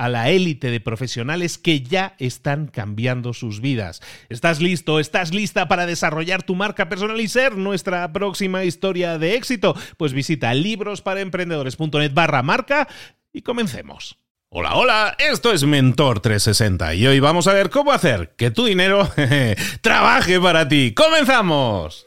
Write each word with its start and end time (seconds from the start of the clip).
a 0.00 0.08
la 0.08 0.30
élite 0.30 0.70
de 0.70 0.80
profesionales 0.80 1.58
que 1.58 1.82
ya 1.82 2.14
están 2.18 2.68
cambiando 2.68 3.34
sus 3.34 3.60
vidas. 3.60 4.00
¿Estás 4.30 4.58
listo? 4.62 4.98
¿Estás 4.98 5.34
lista 5.34 5.68
para 5.68 5.84
desarrollar 5.84 6.42
tu 6.42 6.54
marca 6.54 6.88
personal 6.88 7.20
y 7.20 7.28
ser 7.28 7.58
nuestra 7.58 8.10
próxima 8.10 8.64
historia 8.64 9.18
de 9.18 9.34
éxito? 9.34 9.76
Pues 9.98 10.14
visita 10.14 10.54
librosparaemprendedores.net 10.54 12.14
barra 12.14 12.42
marca 12.42 12.88
y 13.30 13.42
comencemos. 13.42 14.16
Hola, 14.48 14.74
hola, 14.74 15.16
esto 15.18 15.52
es 15.52 15.64
Mentor 15.64 16.20
360 16.20 16.94
y 16.94 17.06
hoy 17.06 17.20
vamos 17.20 17.46
a 17.46 17.52
ver 17.52 17.68
cómo 17.68 17.92
hacer 17.92 18.30
que 18.38 18.50
tu 18.50 18.64
dinero 18.64 19.06
trabaje 19.82 20.40
para 20.40 20.66
ti. 20.66 20.94
¡Comenzamos! 20.94 22.06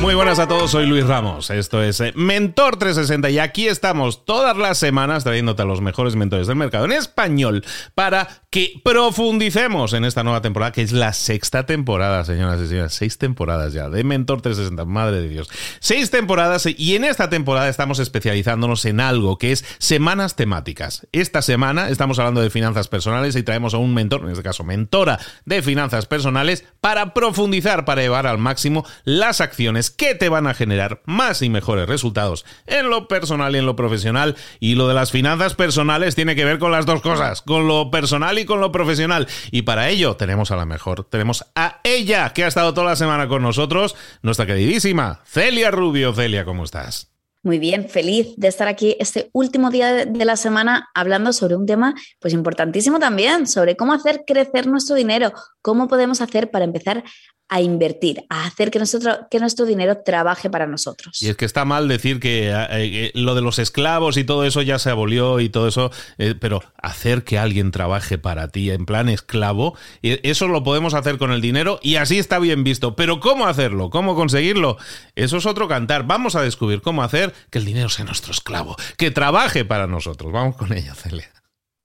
Muy 0.00 0.14
buenas 0.14 0.38
a 0.38 0.46
todos, 0.46 0.70
soy 0.70 0.86
Luis 0.86 1.04
Ramos. 1.04 1.50
Esto 1.50 1.82
es 1.82 2.00
eh, 2.00 2.12
Mentor 2.14 2.76
360 2.76 3.30
y 3.30 3.40
aquí 3.40 3.66
estamos 3.66 4.24
todas 4.24 4.56
las 4.56 4.78
semanas 4.78 5.24
trayéndote 5.24 5.62
a 5.62 5.64
los 5.64 5.80
mejores 5.80 6.14
mentores 6.14 6.46
del 6.46 6.54
mercado 6.54 6.84
en 6.84 6.92
español 6.92 7.64
para 7.96 8.28
que 8.48 8.80
profundicemos 8.84 9.92
en 9.94 10.04
esta 10.04 10.22
nueva 10.22 10.40
temporada, 10.40 10.70
que 10.70 10.82
es 10.82 10.92
la 10.92 11.12
sexta 11.12 11.66
temporada, 11.66 12.24
señoras 12.24 12.60
y 12.60 12.68
señores. 12.68 12.94
Seis 12.94 13.18
temporadas 13.18 13.72
ya 13.72 13.90
de 13.90 14.04
Mentor 14.04 14.40
360, 14.40 14.84
madre 14.84 15.20
de 15.20 15.28
Dios. 15.28 15.48
Seis 15.80 16.10
temporadas 16.10 16.66
y 16.66 16.94
en 16.94 17.04
esta 17.04 17.28
temporada 17.28 17.68
estamos 17.68 17.98
especializándonos 17.98 18.84
en 18.84 19.00
algo 19.00 19.36
que 19.36 19.50
es 19.50 19.64
semanas 19.78 20.36
temáticas. 20.36 21.08
Esta 21.10 21.42
semana 21.42 21.88
estamos 21.88 22.20
hablando 22.20 22.40
de 22.40 22.50
finanzas 22.50 22.86
personales 22.86 23.34
y 23.34 23.42
traemos 23.42 23.74
a 23.74 23.78
un 23.78 23.94
mentor, 23.94 24.22
en 24.22 24.30
este 24.30 24.44
caso 24.44 24.62
mentora 24.62 25.18
de 25.44 25.60
finanzas 25.60 26.06
personales, 26.06 26.64
para 26.80 27.14
profundizar, 27.14 27.84
para 27.84 28.00
llevar 28.00 28.28
al 28.28 28.38
máximo 28.38 28.86
las 29.04 29.40
acciones 29.40 29.87
que 29.90 30.14
te 30.14 30.28
van 30.28 30.46
a 30.46 30.54
generar 30.54 31.02
más 31.06 31.42
y 31.42 31.50
mejores 31.50 31.88
resultados 31.88 32.44
en 32.66 32.90
lo 32.90 33.08
personal 33.08 33.54
y 33.54 33.58
en 33.58 33.66
lo 33.66 33.76
profesional. 33.76 34.36
Y 34.60 34.74
lo 34.74 34.88
de 34.88 34.94
las 34.94 35.10
finanzas 35.10 35.54
personales 35.54 36.14
tiene 36.14 36.36
que 36.36 36.44
ver 36.44 36.58
con 36.58 36.72
las 36.72 36.86
dos 36.86 37.00
cosas, 37.00 37.42
con 37.42 37.66
lo 37.66 37.90
personal 37.90 38.38
y 38.38 38.44
con 38.44 38.60
lo 38.60 38.72
profesional. 38.72 39.28
Y 39.50 39.62
para 39.62 39.88
ello 39.88 40.16
tenemos 40.16 40.50
a 40.50 40.56
la 40.56 40.66
mejor, 40.66 41.04
tenemos 41.04 41.44
a 41.54 41.80
ella, 41.84 42.32
que 42.32 42.44
ha 42.44 42.48
estado 42.48 42.74
toda 42.74 42.88
la 42.88 42.96
semana 42.96 43.28
con 43.28 43.42
nosotros, 43.42 43.96
nuestra 44.22 44.46
queridísima 44.46 45.20
Celia 45.24 45.70
Rubio. 45.70 46.12
Celia, 46.12 46.44
¿cómo 46.44 46.64
estás? 46.64 47.17
Muy 47.48 47.58
bien, 47.58 47.88
feliz 47.88 48.34
de 48.36 48.46
estar 48.46 48.68
aquí 48.68 48.94
este 49.00 49.30
último 49.32 49.70
día 49.70 50.04
de 50.04 50.24
la 50.26 50.36
semana 50.36 50.90
hablando 50.94 51.32
sobre 51.32 51.56
un 51.56 51.64
tema 51.64 51.94
pues 52.20 52.34
importantísimo 52.34 52.98
también, 52.98 53.46
sobre 53.46 53.74
cómo 53.74 53.94
hacer 53.94 54.24
crecer 54.26 54.66
nuestro 54.66 54.94
dinero, 54.94 55.32
cómo 55.62 55.88
podemos 55.88 56.20
hacer 56.20 56.50
para 56.50 56.66
empezar 56.66 57.04
a 57.48 57.62
invertir, 57.62 58.24
a 58.28 58.44
hacer 58.44 58.70
que, 58.70 58.78
nosotros, 58.78 59.20
que 59.30 59.40
nuestro 59.40 59.64
dinero 59.64 59.98
trabaje 60.04 60.50
para 60.50 60.66
nosotros. 60.66 61.22
Y 61.22 61.28
es 61.28 61.36
que 61.36 61.46
está 61.46 61.64
mal 61.64 61.88
decir 61.88 62.20
que 62.20 62.50
eh, 62.50 62.66
eh, 62.70 63.10
lo 63.14 63.34
de 63.34 63.40
los 63.40 63.58
esclavos 63.58 64.18
y 64.18 64.24
todo 64.24 64.44
eso 64.44 64.60
ya 64.60 64.78
se 64.78 64.90
abolió 64.90 65.40
y 65.40 65.48
todo 65.48 65.66
eso, 65.66 65.90
eh, 66.18 66.34
pero 66.38 66.62
hacer 66.76 67.24
que 67.24 67.38
alguien 67.38 67.70
trabaje 67.70 68.18
para 68.18 68.48
ti 68.48 68.70
en 68.70 68.84
plan 68.84 69.08
esclavo, 69.08 69.76
eso 70.02 70.48
lo 70.48 70.62
podemos 70.62 70.92
hacer 70.92 71.16
con 71.16 71.32
el 71.32 71.40
dinero 71.40 71.80
y 71.82 71.96
así 71.96 72.18
está 72.18 72.38
bien 72.38 72.64
visto. 72.64 72.94
Pero 72.96 73.18
¿cómo 73.18 73.46
hacerlo? 73.46 73.88
¿Cómo 73.88 74.14
conseguirlo? 74.14 74.76
Eso 75.14 75.38
es 75.38 75.46
otro 75.46 75.68
cantar. 75.68 76.06
Vamos 76.06 76.36
a 76.36 76.42
descubrir 76.42 76.82
cómo 76.82 77.02
hacer 77.02 77.32
que 77.50 77.58
el 77.58 77.64
dinero 77.64 77.88
sea 77.88 78.04
nuestro 78.04 78.32
esclavo, 78.32 78.76
que 78.96 79.10
trabaje 79.10 79.64
para 79.64 79.86
nosotros. 79.86 80.32
Vamos 80.32 80.56
con 80.56 80.72
ello, 80.72 80.94
Celia. 80.94 81.32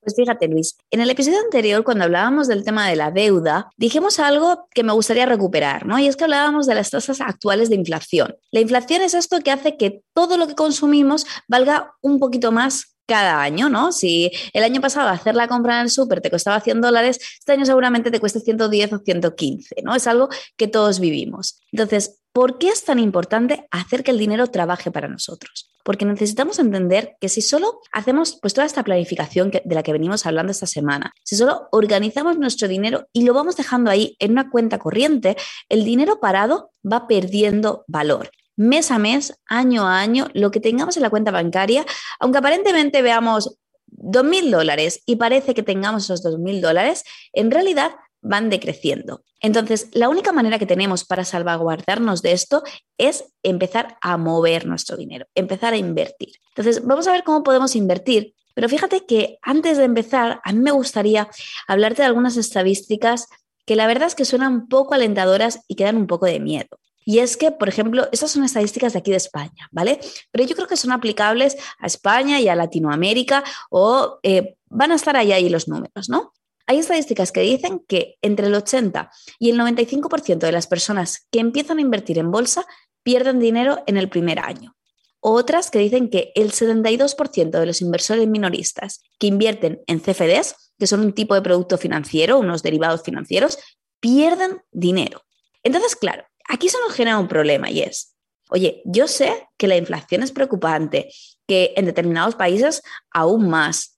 Pues 0.04 0.16
fíjate, 0.16 0.48
Luis, 0.48 0.76
en 0.90 1.00
el 1.00 1.08
episodio 1.08 1.40
anterior, 1.40 1.82
cuando 1.82 2.04
hablábamos 2.04 2.46
del 2.46 2.62
tema 2.62 2.86
de 2.86 2.94
la 2.94 3.10
deuda, 3.10 3.70
dijimos 3.78 4.18
algo 4.18 4.68
que 4.74 4.82
me 4.82 4.92
gustaría 4.92 5.24
recuperar, 5.24 5.86
¿no? 5.86 5.98
Y 5.98 6.06
es 6.06 6.16
que 6.16 6.24
hablábamos 6.24 6.66
de 6.66 6.74
las 6.74 6.90
tasas 6.90 7.22
actuales 7.22 7.70
de 7.70 7.76
inflación. 7.76 8.36
La 8.50 8.60
inflación 8.60 9.00
es 9.00 9.14
esto 9.14 9.40
que 9.40 9.50
hace 9.50 9.78
que 9.78 10.02
todo 10.12 10.36
lo 10.36 10.46
que 10.46 10.54
consumimos 10.54 11.24
valga 11.48 11.94
un 12.02 12.18
poquito 12.18 12.52
más 12.52 12.94
cada 13.06 13.40
año, 13.40 13.70
¿no? 13.70 13.92
Si 13.92 14.30
el 14.52 14.62
año 14.62 14.82
pasado 14.82 15.08
hacer 15.08 15.34
la 15.34 15.48
compra 15.48 15.76
en 15.76 15.84
el 15.84 15.90
súper 15.90 16.20
te 16.20 16.30
costaba 16.30 16.60
100 16.60 16.82
dólares, 16.82 17.18
este 17.38 17.52
año 17.52 17.64
seguramente 17.64 18.10
te 18.10 18.20
cueste 18.20 18.40
110 18.40 18.92
o 18.92 18.98
115, 18.98 19.76
¿no? 19.84 19.94
Es 19.94 20.06
algo 20.06 20.28
que 20.56 20.68
todos 20.68 21.00
vivimos. 21.00 21.60
Entonces, 21.72 22.20
¿por 22.34 22.58
qué 22.58 22.68
es 22.68 22.84
tan 22.84 22.98
importante 22.98 23.66
hacer 23.70 24.04
que 24.04 24.10
el 24.10 24.18
dinero 24.18 24.48
trabaje 24.48 24.90
para 24.90 25.08
nosotros? 25.08 25.70
porque 25.84 26.06
necesitamos 26.06 26.58
entender 26.58 27.16
que 27.20 27.28
si 27.28 27.42
solo 27.42 27.80
hacemos 27.92 28.38
pues 28.40 28.54
toda 28.54 28.66
esta 28.66 28.82
planificación 28.82 29.50
de 29.50 29.74
la 29.74 29.82
que 29.82 29.92
venimos 29.92 30.24
hablando 30.24 30.50
esta 30.50 30.66
semana, 30.66 31.12
si 31.22 31.36
solo 31.36 31.68
organizamos 31.72 32.38
nuestro 32.38 32.66
dinero 32.68 33.06
y 33.12 33.24
lo 33.24 33.34
vamos 33.34 33.56
dejando 33.56 33.90
ahí 33.90 34.16
en 34.18 34.32
una 34.32 34.50
cuenta 34.50 34.78
corriente, 34.78 35.36
el 35.68 35.84
dinero 35.84 36.20
parado 36.20 36.70
va 36.90 37.06
perdiendo 37.06 37.84
valor 37.86 38.30
mes 38.56 38.90
a 38.92 38.98
mes, 38.98 39.34
año 39.46 39.84
a 39.86 39.98
año, 40.00 40.28
lo 40.32 40.52
que 40.52 40.60
tengamos 40.60 40.96
en 40.96 41.02
la 41.02 41.10
cuenta 41.10 41.32
bancaria, 41.32 41.84
aunque 42.20 42.38
aparentemente 42.38 43.02
veamos 43.02 43.58
2.000 43.96 44.50
dólares 44.50 45.02
y 45.06 45.16
parece 45.16 45.54
que 45.54 45.62
tengamos 45.62 46.04
esos 46.04 46.24
2.000 46.24 46.60
dólares, 46.60 47.02
en 47.32 47.50
realidad 47.50 47.92
van 48.24 48.50
decreciendo. 48.50 49.22
Entonces, 49.40 49.88
la 49.92 50.08
única 50.08 50.32
manera 50.32 50.58
que 50.58 50.66
tenemos 50.66 51.04
para 51.04 51.24
salvaguardarnos 51.24 52.22
de 52.22 52.32
esto 52.32 52.64
es 52.98 53.24
empezar 53.42 53.98
a 54.00 54.16
mover 54.16 54.66
nuestro 54.66 54.96
dinero, 54.96 55.26
empezar 55.34 55.74
a 55.74 55.76
invertir. 55.76 56.32
Entonces, 56.48 56.84
vamos 56.84 57.06
a 57.06 57.12
ver 57.12 57.22
cómo 57.22 57.42
podemos 57.44 57.76
invertir, 57.76 58.34
pero 58.54 58.68
fíjate 58.68 59.04
que 59.04 59.38
antes 59.42 59.76
de 59.76 59.84
empezar, 59.84 60.40
a 60.42 60.52
mí 60.52 60.60
me 60.60 60.70
gustaría 60.70 61.28
hablarte 61.68 62.02
de 62.02 62.06
algunas 62.06 62.36
estadísticas 62.36 63.28
que 63.66 63.76
la 63.76 63.86
verdad 63.86 64.08
es 64.08 64.14
que 64.14 64.24
suenan 64.24 64.68
poco 64.68 64.94
alentadoras 64.94 65.60
y 65.68 65.74
que 65.74 65.84
dan 65.84 65.96
un 65.96 66.06
poco 66.06 66.26
de 66.26 66.40
miedo. 66.40 66.78
Y 67.04 67.18
es 67.18 67.36
que, 67.36 67.50
por 67.50 67.68
ejemplo, 67.68 68.08
estas 68.12 68.30
son 68.30 68.44
estadísticas 68.44 68.94
de 68.94 69.00
aquí 69.00 69.10
de 69.10 69.18
España, 69.18 69.68
¿vale? 69.70 70.00
Pero 70.30 70.44
yo 70.44 70.56
creo 70.56 70.68
que 70.68 70.76
son 70.76 70.92
aplicables 70.92 71.56
a 71.78 71.86
España 71.86 72.40
y 72.40 72.48
a 72.48 72.54
Latinoamérica 72.54 73.44
o 73.70 74.18
eh, 74.22 74.56
van 74.70 74.92
a 74.92 74.94
estar 74.94 75.16
ahí, 75.16 75.32
ahí 75.32 75.50
los 75.50 75.68
números, 75.68 76.08
¿no? 76.08 76.32
Hay 76.66 76.78
estadísticas 76.78 77.30
que 77.30 77.40
dicen 77.40 77.84
que 77.86 78.16
entre 78.22 78.46
el 78.46 78.54
80 78.54 79.10
y 79.38 79.50
el 79.50 79.58
95% 79.58 80.38
de 80.38 80.52
las 80.52 80.66
personas 80.66 81.26
que 81.30 81.40
empiezan 81.40 81.78
a 81.78 81.82
invertir 81.82 82.18
en 82.18 82.30
bolsa 82.30 82.66
pierden 83.02 83.38
dinero 83.38 83.82
en 83.86 83.96
el 83.96 84.08
primer 84.08 84.38
año. 84.38 84.74
Otras 85.20 85.70
que 85.70 85.78
dicen 85.78 86.10
que 86.10 86.32
el 86.34 86.52
72% 86.52 87.50
de 87.50 87.66
los 87.66 87.80
inversores 87.80 88.26
minoristas 88.26 89.02
que 89.18 89.26
invierten 89.26 89.80
en 89.86 90.00
CFDs, 90.00 90.72
que 90.78 90.86
son 90.86 91.00
un 91.00 91.14
tipo 91.14 91.34
de 91.34 91.42
producto 91.42 91.78
financiero, 91.78 92.38
unos 92.38 92.62
derivados 92.62 93.02
financieros, 93.02 93.58
pierden 94.00 94.62
dinero. 94.70 95.22
Entonces, 95.62 95.96
claro, 95.96 96.24
aquí 96.46 96.68
se 96.68 96.78
nos 96.80 96.92
genera 96.92 97.18
un 97.18 97.28
problema 97.28 97.70
y 97.70 97.80
es, 97.80 98.14
oye, 98.50 98.82
yo 98.84 99.08
sé 99.08 99.48
que 99.56 99.66
la 99.66 99.76
inflación 99.76 100.22
es 100.22 100.30
preocupante, 100.30 101.10
que 101.46 101.72
en 101.76 101.86
determinados 101.86 102.34
países 102.34 102.82
aún 103.10 103.48
más, 103.48 103.93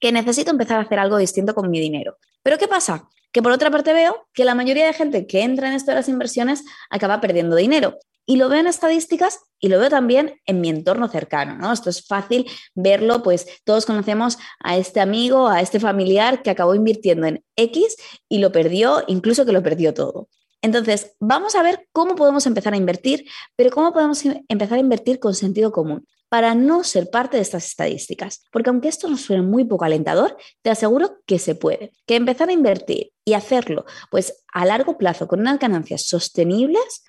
que 0.00 0.12
necesito 0.12 0.50
empezar 0.50 0.78
a 0.78 0.82
hacer 0.82 0.98
algo 0.98 1.18
distinto 1.18 1.54
con 1.54 1.70
mi 1.70 1.80
dinero. 1.80 2.16
Pero 2.42 2.58
¿qué 2.58 2.68
pasa? 2.68 3.08
Que 3.32 3.42
por 3.42 3.52
otra 3.52 3.70
parte 3.70 3.92
veo 3.92 4.26
que 4.32 4.44
la 4.44 4.54
mayoría 4.54 4.86
de 4.86 4.92
gente 4.92 5.26
que 5.26 5.42
entra 5.42 5.68
en 5.68 5.74
esto 5.74 5.90
de 5.90 5.96
las 5.96 6.08
inversiones 6.08 6.64
acaba 6.90 7.20
perdiendo 7.20 7.56
dinero. 7.56 7.98
Y 8.26 8.36
lo 8.36 8.50
veo 8.50 8.60
en 8.60 8.66
estadísticas 8.66 9.40
y 9.58 9.68
lo 9.68 9.78
veo 9.78 9.88
también 9.88 10.38
en 10.44 10.60
mi 10.60 10.68
entorno 10.68 11.08
cercano, 11.08 11.56
¿no? 11.56 11.72
Esto 11.72 11.88
es 11.88 12.06
fácil 12.06 12.46
verlo, 12.74 13.22
pues 13.22 13.46
todos 13.64 13.86
conocemos 13.86 14.36
a 14.60 14.76
este 14.76 15.00
amigo, 15.00 15.48
a 15.48 15.62
este 15.62 15.80
familiar 15.80 16.42
que 16.42 16.50
acabó 16.50 16.74
invirtiendo 16.74 17.26
en 17.26 17.42
X 17.56 17.96
y 18.28 18.38
lo 18.38 18.52
perdió, 18.52 19.02
incluso 19.06 19.46
que 19.46 19.52
lo 19.52 19.62
perdió 19.62 19.94
todo. 19.94 20.28
Entonces, 20.60 21.12
vamos 21.20 21.54
a 21.54 21.62
ver 21.62 21.88
cómo 21.92 22.16
podemos 22.16 22.44
empezar 22.46 22.74
a 22.74 22.76
invertir, 22.76 23.24
pero 23.56 23.70
cómo 23.70 23.94
podemos 23.94 24.22
empezar 24.48 24.76
a 24.76 24.80
invertir 24.80 25.20
con 25.20 25.34
sentido 25.34 25.72
común 25.72 26.06
para 26.28 26.54
no 26.54 26.84
ser 26.84 27.10
parte 27.10 27.36
de 27.36 27.42
estas 27.42 27.66
estadísticas. 27.66 28.44
Porque 28.52 28.70
aunque 28.70 28.88
esto 28.88 29.08
nos 29.08 29.22
suene 29.22 29.42
muy 29.42 29.64
poco 29.64 29.84
alentador, 29.84 30.36
te 30.62 30.70
aseguro 30.70 31.18
que 31.26 31.38
se 31.38 31.54
puede. 31.54 31.92
Que 32.06 32.16
empezar 32.16 32.48
a 32.48 32.52
invertir 32.52 33.12
y 33.24 33.34
hacerlo 33.34 33.84
pues 34.10 34.44
a 34.52 34.64
largo 34.64 34.98
plazo 34.98 35.28
con 35.28 35.40
unas 35.40 35.58
ganancias 35.58 36.02
sostenibles 36.02 37.04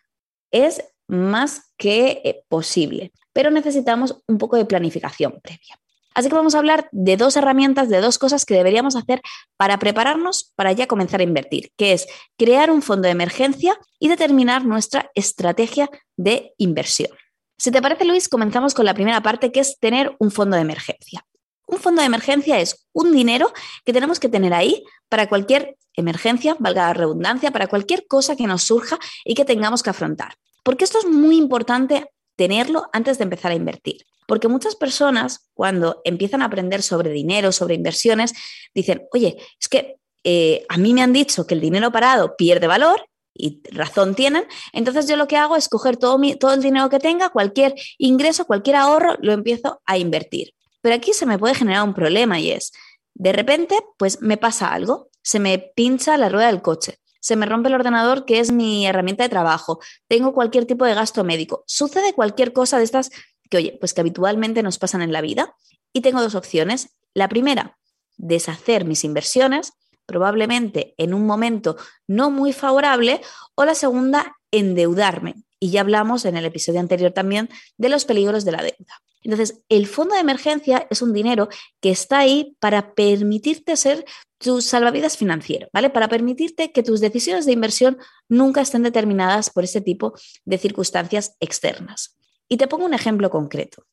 es 0.51 0.83
más 1.07 1.74
que 1.77 2.21
eh, 2.24 2.44
posible, 2.48 3.12
pero 3.33 3.51
necesitamos 3.51 4.21
un 4.27 4.38
poco 4.38 4.57
de 4.57 4.66
planificación 4.66 5.39
previa. 5.42 5.80
Así 6.13 6.27
que 6.27 6.36
vamos 6.36 6.56
a 6.56 6.57
hablar 6.57 6.89
de 6.92 7.18
dos 7.18 7.38
herramientas, 7.38 7.88
de 7.88 8.01
dos 8.01 8.18
cosas 8.18 8.45
que 8.45 8.56
deberíamos 8.56 8.95
hacer 8.95 9.22
para 9.57 9.80
prepararnos 9.80 10.51
para 10.56 10.72
ya 10.72 10.88
comenzar 10.88 11.19
a 11.19 11.24
invertir, 11.24 11.72
que 11.77 11.94
es 11.94 12.07
crear 12.38 12.72
un 12.72 12.81
fondo 12.81 13.06
de 13.06 13.12
emergencia 13.12 13.80
y 14.00 14.10
determinar 14.10 14.65
nuestra 14.65 15.12
estrategia 15.15 15.89
de 16.18 16.54
inversión. 16.57 17.12
Si 17.59 17.71
te 17.71 17.81
parece, 17.81 18.06
Luis, 18.06 18.29
comenzamos 18.29 18.73
con 18.73 18.85
la 18.85 18.94
primera 18.94 19.21
parte, 19.21 19.51
que 19.51 19.59
es 19.59 19.77
tener 19.79 20.15
un 20.17 20.31
fondo 20.31 20.56
de 20.56 20.61
emergencia. 20.61 21.25
Un 21.67 21.77
fondo 21.77 22.01
de 22.01 22.06
emergencia 22.06 22.57
es 22.57 22.88
un 22.94 23.11
dinero 23.11 23.51
que 23.83 23.91
tenemos 23.91 24.17
que 24.17 24.29
tener 24.29 24.53
ahí 24.53 24.85
para 25.09 25.27
cualquier 25.27 25.75
emergencia, 25.94 26.56
valga 26.57 26.88
la 26.88 26.94
redundancia, 26.94 27.51
para 27.51 27.67
cualquier 27.67 28.07
cosa 28.07 28.38
que 28.38 28.47
nos 28.47 28.63
surja 28.63 28.97
y 29.25 29.33
que 29.35 29.44
tengamos 29.44 29.83
que 29.83 29.89
afrontar. 29.89 30.35
Porque 30.63 30.85
esto 30.85 31.00
es 31.00 31.06
muy 31.06 31.35
importante 31.35 32.09
tenerlo 32.38 32.89
antes 32.94 33.17
de 33.17 33.25
empezar 33.25 33.51
a 33.51 33.56
invertir. 33.56 34.05
Porque 34.25 34.47
muchas 34.47 34.77
personas, 34.77 35.50
cuando 35.53 36.00
empiezan 36.05 36.41
a 36.41 36.45
aprender 36.45 36.81
sobre 36.81 37.09
dinero, 37.09 37.51
sobre 37.51 37.75
inversiones, 37.75 38.33
dicen, 38.73 39.01
oye, 39.12 39.35
es 39.59 39.67
que 39.67 39.97
eh, 40.23 40.65
a 40.69 40.77
mí 40.77 40.94
me 40.94 41.01
han 41.01 41.12
dicho 41.12 41.45
que 41.45 41.55
el 41.55 41.62
dinero 41.62 41.91
parado 41.91 42.38
pierde 42.38 42.67
valor 42.67 43.08
y 43.33 43.61
razón 43.71 44.15
tienen, 44.15 44.45
entonces 44.73 45.07
yo 45.07 45.15
lo 45.15 45.27
que 45.27 45.37
hago 45.37 45.55
es 45.55 45.69
coger 45.69 45.97
todo, 45.97 46.19
todo 46.39 46.53
el 46.53 46.61
dinero 46.61 46.89
que 46.89 46.99
tenga, 46.99 47.29
cualquier 47.29 47.73
ingreso, 47.97 48.45
cualquier 48.45 48.75
ahorro, 48.75 49.15
lo 49.21 49.33
empiezo 49.33 49.81
a 49.85 49.97
invertir. 49.97 50.53
Pero 50.81 50.95
aquí 50.95 51.13
se 51.13 51.25
me 51.25 51.37
puede 51.37 51.55
generar 51.55 51.83
un 51.83 51.93
problema 51.93 52.39
y 52.39 52.51
es, 52.51 52.71
de 53.13 53.31
repente, 53.31 53.79
pues 53.97 54.21
me 54.21 54.37
pasa 54.37 54.73
algo, 54.73 55.09
se 55.21 55.39
me 55.39 55.59
pincha 55.75 56.17
la 56.17 56.29
rueda 56.29 56.47
del 56.47 56.61
coche 56.61 56.99
se 57.21 57.35
me 57.35 57.45
rompe 57.45 57.69
el 57.69 57.75
ordenador 57.75 58.25
que 58.25 58.39
es 58.39 58.51
mi 58.51 58.87
herramienta 58.87 59.23
de 59.23 59.29
trabajo, 59.29 59.79
tengo 60.07 60.33
cualquier 60.33 60.65
tipo 60.65 60.85
de 60.85 60.93
gasto 60.93 61.23
médico, 61.23 61.63
sucede 61.67 62.13
cualquier 62.13 62.53
cosa 62.53 62.77
de 62.77 62.85
estas 62.85 63.09
que, 63.49 63.57
oye, 63.57 63.77
pues 63.79 63.93
que 63.93 64.01
habitualmente 64.01 64.63
nos 64.63 64.77
pasan 64.77 65.01
en 65.01 65.11
la 65.11 65.21
vida 65.21 65.55
y 65.91 66.01
tengo 66.01 66.21
dos 66.21 66.35
opciones. 66.35 66.97
La 67.13 67.27
primera, 67.27 67.77
deshacer 68.17 68.85
mis 68.85 69.03
inversiones, 69.03 69.73
probablemente 70.09 70.95
en 70.97 71.13
un 71.13 71.27
momento 71.27 71.77
no 72.07 72.31
muy 72.31 72.51
favorable, 72.51 73.21
o 73.53 73.63
la 73.63 73.75
segunda, 73.75 74.35
endeudarme. 74.51 75.35
Y 75.59 75.69
ya 75.69 75.81
hablamos 75.81 76.25
en 76.25 76.35
el 76.35 76.45
episodio 76.45 76.79
anterior 76.79 77.11
también 77.11 77.47
de 77.77 77.89
los 77.89 78.06
peligros 78.06 78.44
de 78.44 78.51
la 78.51 78.63
deuda. 78.63 79.01
Entonces, 79.21 79.61
el 79.69 79.85
fondo 79.85 80.15
de 80.15 80.21
emergencia 80.21 80.88
es 80.89 81.03
un 81.03 81.13
dinero 81.13 81.50
que 81.79 81.91
está 81.91 82.19
ahí 82.19 82.56
para 82.59 82.95
permitirte 82.95 83.75
ser 83.75 84.03
tu 84.39 84.61
salvavidas 84.61 85.17
financiero, 85.17 85.67
¿vale? 85.73 85.91
Para 85.91 86.07
permitirte 86.07 86.71
que 86.71 86.81
tus 86.81 87.01
decisiones 87.01 87.45
de 87.45 87.51
inversión 87.51 87.97
nunca 88.29 88.62
estén 88.62 88.81
determinadas 88.81 89.51
por 89.51 89.63
ese 89.63 89.81
tipo 89.81 90.13
de 90.45 90.57
circunstancias 90.57 91.35
externas. 91.39 92.17
Y 92.47 92.57
te 92.57 92.67
pongo 92.67 92.85
un 92.85 92.94
ejemplo 92.95 93.29
concreto. 93.29 93.85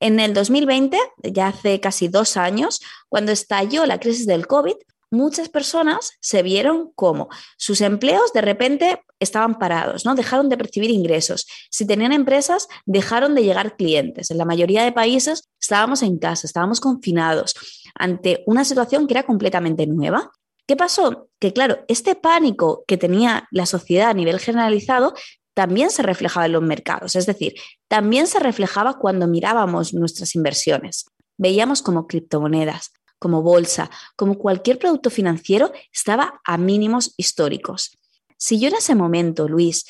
En 0.00 0.18
el 0.18 0.32
2020, 0.32 0.98
ya 1.24 1.48
hace 1.48 1.78
casi 1.78 2.08
dos 2.08 2.38
años, 2.38 2.80
cuando 3.10 3.32
estalló 3.32 3.84
la 3.84 4.00
crisis 4.00 4.26
del 4.26 4.46
COVID, 4.46 4.76
muchas 5.10 5.48
personas 5.48 6.12
se 6.20 6.42
vieron 6.42 6.92
como 6.94 7.28
sus 7.56 7.80
empleos 7.80 8.32
de 8.32 8.40
repente 8.40 9.02
estaban 9.18 9.58
parados, 9.58 10.04
¿no? 10.04 10.14
Dejaron 10.14 10.48
de 10.48 10.56
percibir 10.56 10.90
ingresos. 10.90 11.46
Si 11.70 11.86
tenían 11.86 12.12
empresas, 12.12 12.68
dejaron 12.86 13.34
de 13.34 13.42
llegar 13.42 13.76
clientes. 13.76 14.30
En 14.30 14.38
la 14.38 14.44
mayoría 14.44 14.84
de 14.84 14.92
países 14.92 15.42
estábamos 15.60 16.02
en 16.02 16.18
casa, 16.18 16.46
estábamos 16.46 16.80
confinados 16.80 17.54
ante 17.94 18.42
una 18.46 18.64
situación 18.64 19.06
que 19.06 19.14
era 19.14 19.24
completamente 19.24 19.86
nueva. 19.86 20.30
¿Qué 20.66 20.76
pasó? 20.76 21.28
Que 21.38 21.52
claro, 21.52 21.84
este 21.88 22.14
pánico 22.14 22.84
que 22.86 22.96
tenía 22.96 23.48
la 23.50 23.66
sociedad 23.66 24.10
a 24.10 24.14
nivel 24.14 24.38
generalizado 24.38 25.14
también 25.54 25.90
se 25.90 26.02
reflejaba 26.02 26.46
en 26.46 26.52
los 26.52 26.62
mercados, 26.62 27.16
es 27.16 27.26
decir, 27.26 27.54
también 27.88 28.26
se 28.26 28.38
reflejaba 28.38 28.98
cuando 28.98 29.26
mirábamos 29.26 29.92
nuestras 29.92 30.34
inversiones. 30.36 31.06
Veíamos 31.36 31.82
como 31.82 32.06
criptomonedas, 32.06 32.92
como 33.20 33.42
bolsa, 33.42 33.90
como 34.16 34.36
cualquier 34.36 34.78
producto 34.78 35.10
financiero, 35.10 35.70
estaba 35.92 36.40
a 36.44 36.58
mínimos 36.58 37.14
históricos. 37.16 37.96
Si 38.36 38.58
yo 38.58 38.68
en 38.68 38.74
ese 38.74 38.96
momento, 38.96 39.46
Luis, 39.46 39.84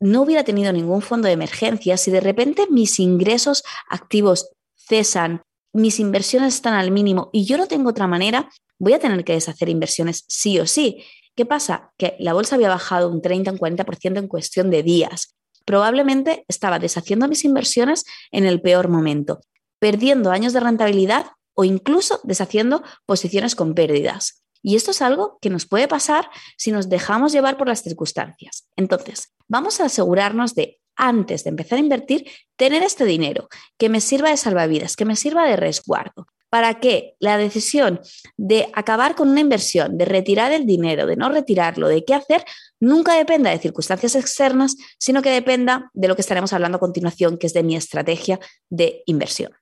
no 0.00 0.22
hubiera 0.22 0.42
tenido 0.42 0.72
ningún 0.72 1.02
fondo 1.02 1.28
de 1.28 1.34
emergencia, 1.34 1.96
si 1.96 2.10
de 2.10 2.20
repente 2.20 2.66
mis 2.70 2.98
ingresos 2.98 3.62
activos 3.88 4.50
cesan, 4.76 5.42
mis 5.72 6.00
inversiones 6.00 6.54
están 6.54 6.74
al 6.74 6.90
mínimo 6.90 7.28
y 7.32 7.44
yo 7.44 7.58
no 7.58 7.68
tengo 7.68 7.90
otra 7.90 8.08
manera, 8.08 8.48
voy 8.78 8.94
a 8.94 8.98
tener 8.98 9.22
que 9.24 9.34
deshacer 9.34 9.68
inversiones 9.68 10.24
sí 10.26 10.58
o 10.58 10.66
sí. 10.66 11.04
¿Qué 11.36 11.46
pasa? 11.46 11.92
Que 11.96 12.16
la 12.18 12.32
bolsa 12.32 12.56
había 12.56 12.70
bajado 12.70 13.08
un 13.10 13.22
30, 13.22 13.52
un 13.52 13.58
40% 13.58 14.18
en 14.18 14.26
cuestión 14.26 14.70
de 14.70 14.82
días. 14.82 15.36
Probablemente 15.64 16.44
estaba 16.48 16.78
deshaciendo 16.78 17.28
mis 17.28 17.44
inversiones 17.44 18.04
en 18.32 18.46
el 18.46 18.60
peor 18.62 18.88
momento, 18.88 19.40
perdiendo 19.78 20.30
años 20.30 20.54
de 20.54 20.60
rentabilidad 20.60 21.26
o 21.60 21.64
incluso 21.64 22.20
deshaciendo 22.24 22.82
posiciones 23.04 23.54
con 23.54 23.74
pérdidas. 23.74 24.44
Y 24.62 24.76
esto 24.76 24.92
es 24.92 25.02
algo 25.02 25.36
que 25.42 25.50
nos 25.50 25.66
puede 25.66 25.88
pasar 25.88 26.30
si 26.56 26.72
nos 26.72 26.88
dejamos 26.88 27.32
llevar 27.32 27.58
por 27.58 27.68
las 27.68 27.82
circunstancias. 27.82 28.66
Entonces, 28.76 29.34
vamos 29.46 29.78
a 29.78 29.84
asegurarnos 29.84 30.54
de, 30.54 30.80
antes 30.96 31.44
de 31.44 31.50
empezar 31.50 31.76
a 31.76 31.82
invertir, 31.82 32.26
tener 32.56 32.82
este 32.82 33.04
dinero 33.04 33.46
que 33.76 33.90
me 33.90 34.00
sirva 34.00 34.30
de 34.30 34.38
salvavidas, 34.38 34.96
que 34.96 35.04
me 35.04 35.16
sirva 35.16 35.46
de 35.46 35.56
resguardo, 35.56 36.28
para 36.48 36.80
que 36.80 37.14
la 37.18 37.36
decisión 37.36 38.00
de 38.38 38.70
acabar 38.72 39.14
con 39.14 39.28
una 39.28 39.40
inversión, 39.40 39.98
de 39.98 40.06
retirar 40.06 40.52
el 40.52 40.64
dinero, 40.64 41.06
de 41.06 41.16
no 41.16 41.28
retirarlo, 41.28 41.88
de 41.88 42.06
qué 42.06 42.14
hacer, 42.14 42.42
nunca 42.80 43.16
dependa 43.16 43.50
de 43.50 43.58
circunstancias 43.58 44.14
externas, 44.14 44.76
sino 44.98 45.20
que 45.20 45.30
dependa 45.30 45.90
de 45.92 46.08
lo 46.08 46.14
que 46.14 46.22
estaremos 46.22 46.54
hablando 46.54 46.76
a 46.76 46.80
continuación, 46.80 47.36
que 47.36 47.48
es 47.48 47.52
de 47.52 47.64
mi 47.64 47.76
estrategia 47.76 48.40
de 48.70 49.02
inversión. 49.04 49.52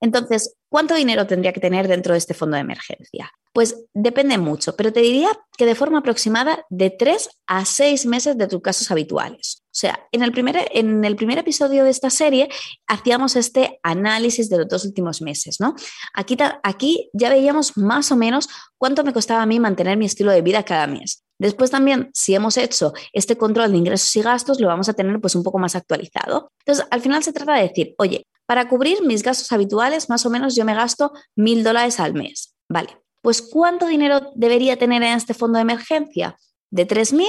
Entonces, 0.00 0.56
¿cuánto 0.68 0.94
dinero 0.94 1.26
tendría 1.26 1.52
que 1.52 1.60
tener 1.60 1.86
dentro 1.86 2.14
de 2.14 2.18
este 2.18 2.34
fondo 2.34 2.56
de 2.56 2.62
emergencia? 2.62 3.30
Pues 3.52 3.84
depende 3.92 4.38
mucho, 4.38 4.76
pero 4.76 4.92
te 4.92 5.00
diría 5.00 5.28
que 5.58 5.66
de 5.66 5.74
forma 5.74 5.98
aproximada 5.98 6.64
de 6.70 6.90
tres 6.90 7.28
a 7.46 7.64
seis 7.64 8.06
meses 8.06 8.38
de 8.38 8.46
tus 8.46 8.62
casos 8.62 8.90
habituales. 8.90 9.62
O 9.66 9.76
sea, 9.80 10.06
en 10.12 10.22
el, 10.22 10.32
primer, 10.32 10.68
en 10.72 11.04
el 11.04 11.16
primer 11.16 11.38
episodio 11.38 11.84
de 11.84 11.90
esta 11.90 12.10
serie 12.10 12.48
hacíamos 12.86 13.36
este 13.36 13.78
análisis 13.82 14.48
de 14.48 14.58
los 14.58 14.68
dos 14.68 14.84
últimos 14.84 15.20
meses, 15.20 15.60
¿no? 15.60 15.74
Aquí, 16.14 16.36
aquí 16.62 17.10
ya 17.12 17.28
veíamos 17.28 17.76
más 17.76 18.10
o 18.10 18.16
menos 18.16 18.48
cuánto 18.78 19.04
me 19.04 19.12
costaba 19.12 19.42
a 19.42 19.46
mí 19.46 19.60
mantener 19.60 19.96
mi 19.96 20.06
estilo 20.06 20.32
de 20.32 20.42
vida 20.42 20.64
cada 20.64 20.86
mes. 20.86 21.24
Después 21.38 21.70
también, 21.70 22.10
si 22.12 22.34
hemos 22.34 22.56
hecho 22.58 22.92
este 23.12 23.36
control 23.36 23.72
de 23.72 23.78
ingresos 23.78 24.14
y 24.14 24.22
gastos, 24.22 24.60
lo 24.60 24.66
vamos 24.66 24.88
a 24.88 24.92
tener 24.92 25.20
pues 25.20 25.34
un 25.34 25.42
poco 25.42 25.58
más 25.58 25.74
actualizado. 25.74 26.52
Entonces, 26.60 26.86
al 26.90 27.00
final 27.00 27.22
se 27.22 27.32
trata 27.32 27.54
de 27.54 27.62
decir, 27.62 27.94
oye, 27.96 28.26
para 28.50 28.68
cubrir 28.68 29.00
mis 29.04 29.22
gastos 29.22 29.52
habituales, 29.52 30.08
más 30.08 30.26
o 30.26 30.28
menos 30.28 30.56
yo 30.56 30.64
me 30.64 30.74
gasto 30.74 31.12
mil 31.36 31.62
dólares 31.62 32.00
al 32.00 32.14
mes. 32.14 32.56
Vale, 32.68 32.98
pues 33.22 33.42
¿cuánto 33.42 33.86
dinero 33.86 34.32
debería 34.34 34.76
tener 34.76 35.04
en 35.04 35.16
este 35.16 35.34
fondo 35.34 35.58
de 35.58 35.62
emergencia? 35.62 36.36
De 36.68 36.84
3.000 36.84 37.28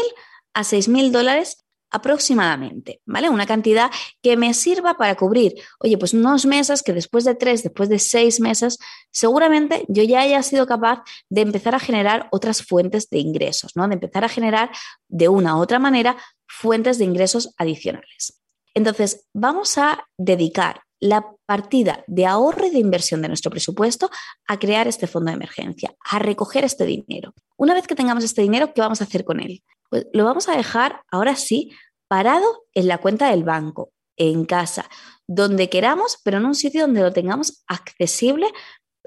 a 0.55 0.63
6.000 0.63 1.11
dólares 1.11 1.63
aproximadamente, 1.91 3.01
¿vale? 3.05 3.29
Una 3.29 3.45
cantidad 3.45 3.91
que 4.23 4.35
me 4.35 4.55
sirva 4.55 4.97
para 4.97 5.13
cubrir, 5.13 5.53
oye, 5.77 5.95
pues 5.95 6.15
unos 6.15 6.47
meses 6.47 6.81
que 6.81 6.91
después 6.91 7.23
de 7.23 7.35
tres, 7.35 7.61
después 7.61 7.87
de 7.87 7.99
seis 7.99 8.39
meses, 8.39 8.79
seguramente 9.11 9.85
yo 9.89 10.01
ya 10.01 10.21
haya 10.21 10.41
sido 10.41 10.65
capaz 10.65 11.03
de 11.29 11.41
empezar 11.41 11.75
a 11.75 11.79
generar 11.79 12.29
otras 12.31 12.63
fuentes 12.63 13.11
de 13.11 13.19
ingresos, 13.19 13.73
¿no? 13.75 13.87
De 13.87 13.93
empezar 13.93 14.23
a 14.23 14.27
generar 14.27 14.71
de 15.07 15.27
una 15.27 15.55
u 15.55 15.59
otra 15.59 15.77
manera 15.77 16.17
fuentes 16.47 16.97
de 16.97 17.05
ingresos 17.05 17.53
adicionales. 17.59 18.41
Entonces, 18.73 19.27
vamos 19.35 19.77
a 19.77 20.07
dedicar 20.17 20.81
la 21.01 21.35
partida 21.45 22.03
de 22.07 22.25
ahorro 22.25 22.67
y 22.67 22.69
de 22.69 22.79
inversión 22.79 23.21
de 23.21 23.27
nuestro 23.27 23.51
presupuesto 23.51 24.09
a 24.47 24.59
crear 24.59 24.87
este 24.87 25.07
fondo 25.07 25.31
de 25.31 25.35
emergencia, 25.35 25.93
a 26.05 26.19
recoger 26.19 26.63
este 26.63 26.85
dinero. 26.85 27.33
Una 27.57 27.73
vez 27.73 27.87
que 27.87 27.95
tengamos 27.95 28.23
este 28.23 28.43
dinero, 28.43 28.73
¿qué 28.73 28.81
vamos 28.81 29.01
a 29.01 29.05
hacer 29.05 29.25
con 29.25 29.41
él? 29.41 29.63
Pues 29.89 30.05
lo 30.13 30.23
vamos 30.23 30.47
a 30.47 30.55
dejar 30.55 31.01
ahora 31.11 31.35
sí 31.35 31.71
parado 32.07 32.65
en 32.73 32.87
la 32.87 32.99
cuenta 32.99 33.29
del 33.31 33.43
banco, 33.43 33.91
en 34.15 34.45
casa, 34.45 34.89
donde 35.27 35.69
queramos, 35.69 36.19
pero 36.23 36.37
en 36.37 36.45
un 36.45 36.55
sitio 36.55 36.81
donde 36.81 37.01
lo 37.01 37.11
tengamos 37.11 37.63
accesible 37.67 38.47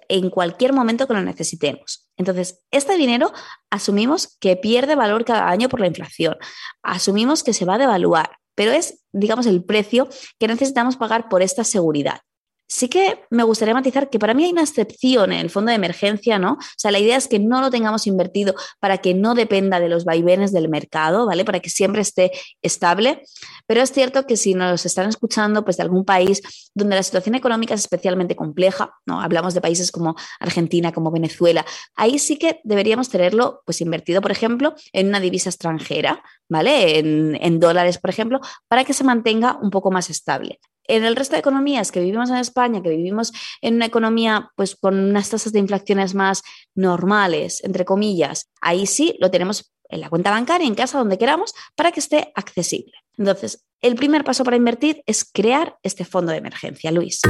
en 0.09 0.31
cualquier 0.31 0.73
momento 0.73 1.07
que 1.07 1.15
lo 1.15 1.23
necesitemos. 1.23 2.09
Entonces, 2.17 2.63
este 2.71 2.97
dinero 2.97 3.33
asumimos 3.71 4.37
que 4.41 4.57
pierde 4.57 4.97
valor 4.97 5.25
cada 5.25 5.49
año 5.49 5.69
por 5.69 5.81
la 5.81 5.87
inflación, 5.87 6.37
asumimos 6.83 7.43
que 7.43 7.53
se 7.53 7.65
va 7.65 7.75
a 7.75 7.79
devaluar, 7.79 8.39
pero 8.55 8.73
es, 8.73 9.05
digamos, 9.13 9.47
el 9.47 9.65
precio 9.65 10.09
que 10.39 10.49
necesitamos 10.49 10.97
pagar 10.97 11.29
por 11.29 11.43
esta 11.43 11.65
seguridad. 11.65 12.21
Sí 12.67 12.89
que 12.89 13.25
me 13.31 13.43
gustaría 13.43 13.75
matizar 13.75 14.09
que 14.09 14.19
para 14.19 14.33
mí 14.33 14.45
hay 14.45 14.53
una 14.53 14.63
excepción 14.63 15.33
en 15.33 15.41
el 15.41 15.51
fondo 15.51 15.69
de 15.69 15.77
emergencia, 15.77 16.39
¿no? 16.39 16.53
O 16.53 16.59
sea, 16.77 16.91
la 16.91 16.99
idea 16.99 17.17
es 17.17 17.29
que 17.29 17.39
no 17.39 17.61
lo 17.61 17.71
tengamos 17.71 18.07
invertido 18.07 18.55
para 18.81 18.99
que 18.99 19.13
no 19.13 19.35
dependa 19.35 19.81
de 19.81 19.89
los 19.89 20.05
vaivenes 20.05 20.51
del 20.53 20.69
mercado, 20.69 21.27
¿vale? 21.27 21.45
Para 21.45 21.61
que 21.61 21.69
siempre 21.69 22.01
esté 22.01 22.33
estable. 22.63 23.23
Pero 23.67 23.83
es 23.83 23.93
cierto 23.93 24.27
que 24.27 24.37
si 24.37 24.55
nos 24.55 24.87
están 24.87 25.09
escuchando 25.09 25.65
pues 25.65 25.77
de 25.77 25.83
algún 25.83 26.05
país 26.05 26.43
donde 26.75 26.97
la 26.97 27.03
situación 27.03 27.35
económica 27.35 27.75
es 27.75 27.81
especialmente 27.81 28.35
compleja, 28.35 28.95
¿no? 29.05 29.21
Hablamos 29.21 29.53
de 29.53 29.61
países 29.61 29.93
como 29.93 30.17
Argentina, 30.41 30.93
como 30.93 31.11
Venezuela, 31.11 31.65
ahí 31.95 32.19
sí 32.19 32.39
que 32.39 32.61
deberíamos 32.65 33.11
tenerlo 33.11 33.63
pues 33.67 33.81
invertido, 33.83 34.23
por 34.23 34.33
ejemplo, 34.33 34.75
en 34.93 35.09
una 35.09 35.21
divisa 35.21 35.51
extranjera, 35.51 36.23
¿vale? 36.49 36.99
En, 36.99 37.37
en 37.41 37.61
dólares, 37.61 37.99
por 37.99 38.11
ejemplo, 38.11 38.41
para 38.69 38.85
que 38.85 38.95
se 38.95 39.05
mantenga 39.05 39.59
un 39.61 39.71
poco 39.71 39.91
más 39.91 40.09
estable. 40.11 40.61
En 40.87 41.05
el 41.05 41.17
resto 41.17 41.35
de 41.35 41.41
economías 41.41 41.91
que 41.91 42.01
vivimos 42.01 42.29
en 42.29 42.37
España, 42.37 42.83
que 42.83 42.91
vivimos 42.91 43.33
en 43.63 43.77
una 43.77 43.87
economía 43.87 44.51
pues 44.55 44.77
con 44.77 44.99
unas 44.99 45.31
tasas 45.31 45.53
de 45.53 45.59
inflaciones 45.59 46.15
más 46.15 46.43
normales, 46.75 47.65
entre 47.65 47.87
comillas, 47.87 48.51
ahí 48.61 48.87
sí 48.87 49.17
lo 49.19 49.31
tenemos 49.31 49.73
en 49.89 50.01
la 50.01 50.11
cuenta 50.11 50.31
bancaria, 50.31 50.67
en 50.67 50.75
casa, 50.75 50.99
donde 50.99 51.17
queramos, 51.17 51.55
para 51.75 51.91
que 51.91 52.01
esté 52.01 52.33
accesible. 52.35 52.93
Entonces, 53.17 53.65
el 53.81 53.95
primer 53.95 54.25
paso 54.25 54.45
para 54.45 54.57
invertir 54.57 55.03
es 55.07 55.25
crear 55.25 55.79
este 55.83 56.05
fondo 56.05 56.33
de 56.33 56.39
emergencia, 56.39 56.91
Luis. 56.91 57.21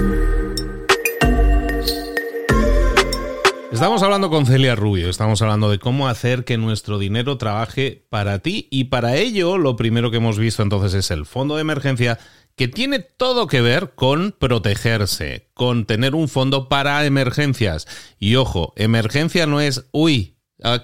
Estamos 3.75 4.05
hablando 4.05 4.31
con 4.31 4.47
Celia 4.47 4.77
Rubio, 4.77 5.11
estamos 5.11 5.43
hablando 5.43 5.69
de 5.69 5.81
cómo 5.81 6.07
hacer 6.07 6.45
que 6.45 6.57
nuestro 6.57 6.97
dinero 6.97 7.39
trabaje 7.39 8.07
para 8.09 8.39
ti 8.39 8.69
y 8.71 8.85
para 8.85 9.17
ello 9.17 9.59
lo 9.59 9.75
primero 9.75 10.13
que 10.13 10.19
hemos 10.19 10.39
visto 10.39 10.63
entonces 10.63 10.95
es 10.95 11.11
el 11.11 11.27
fondo 11.27 11.57
de 11.57 11.63
emergencia 11.63 12.21
que 12.57 12.69
tiene 12.69 13.01
todo 13.01 13.47
que 13.47 13.61
ver 13.61 13.95
con 13.95 14.33
protegerse, 14.39 15.49
con 15.55 15.87
tener 15.87 16.15
un 16.15 16.29
fondo 16.29 16.69
para 16.69 17.05
emergencias. 17.05 17.87
Y 18.19 18.37
ojo, 18.37 18.73
emergencia 18.77 19.47
no 19.47 19.61
es, 19.61 19.87
uy, 19.93 20.35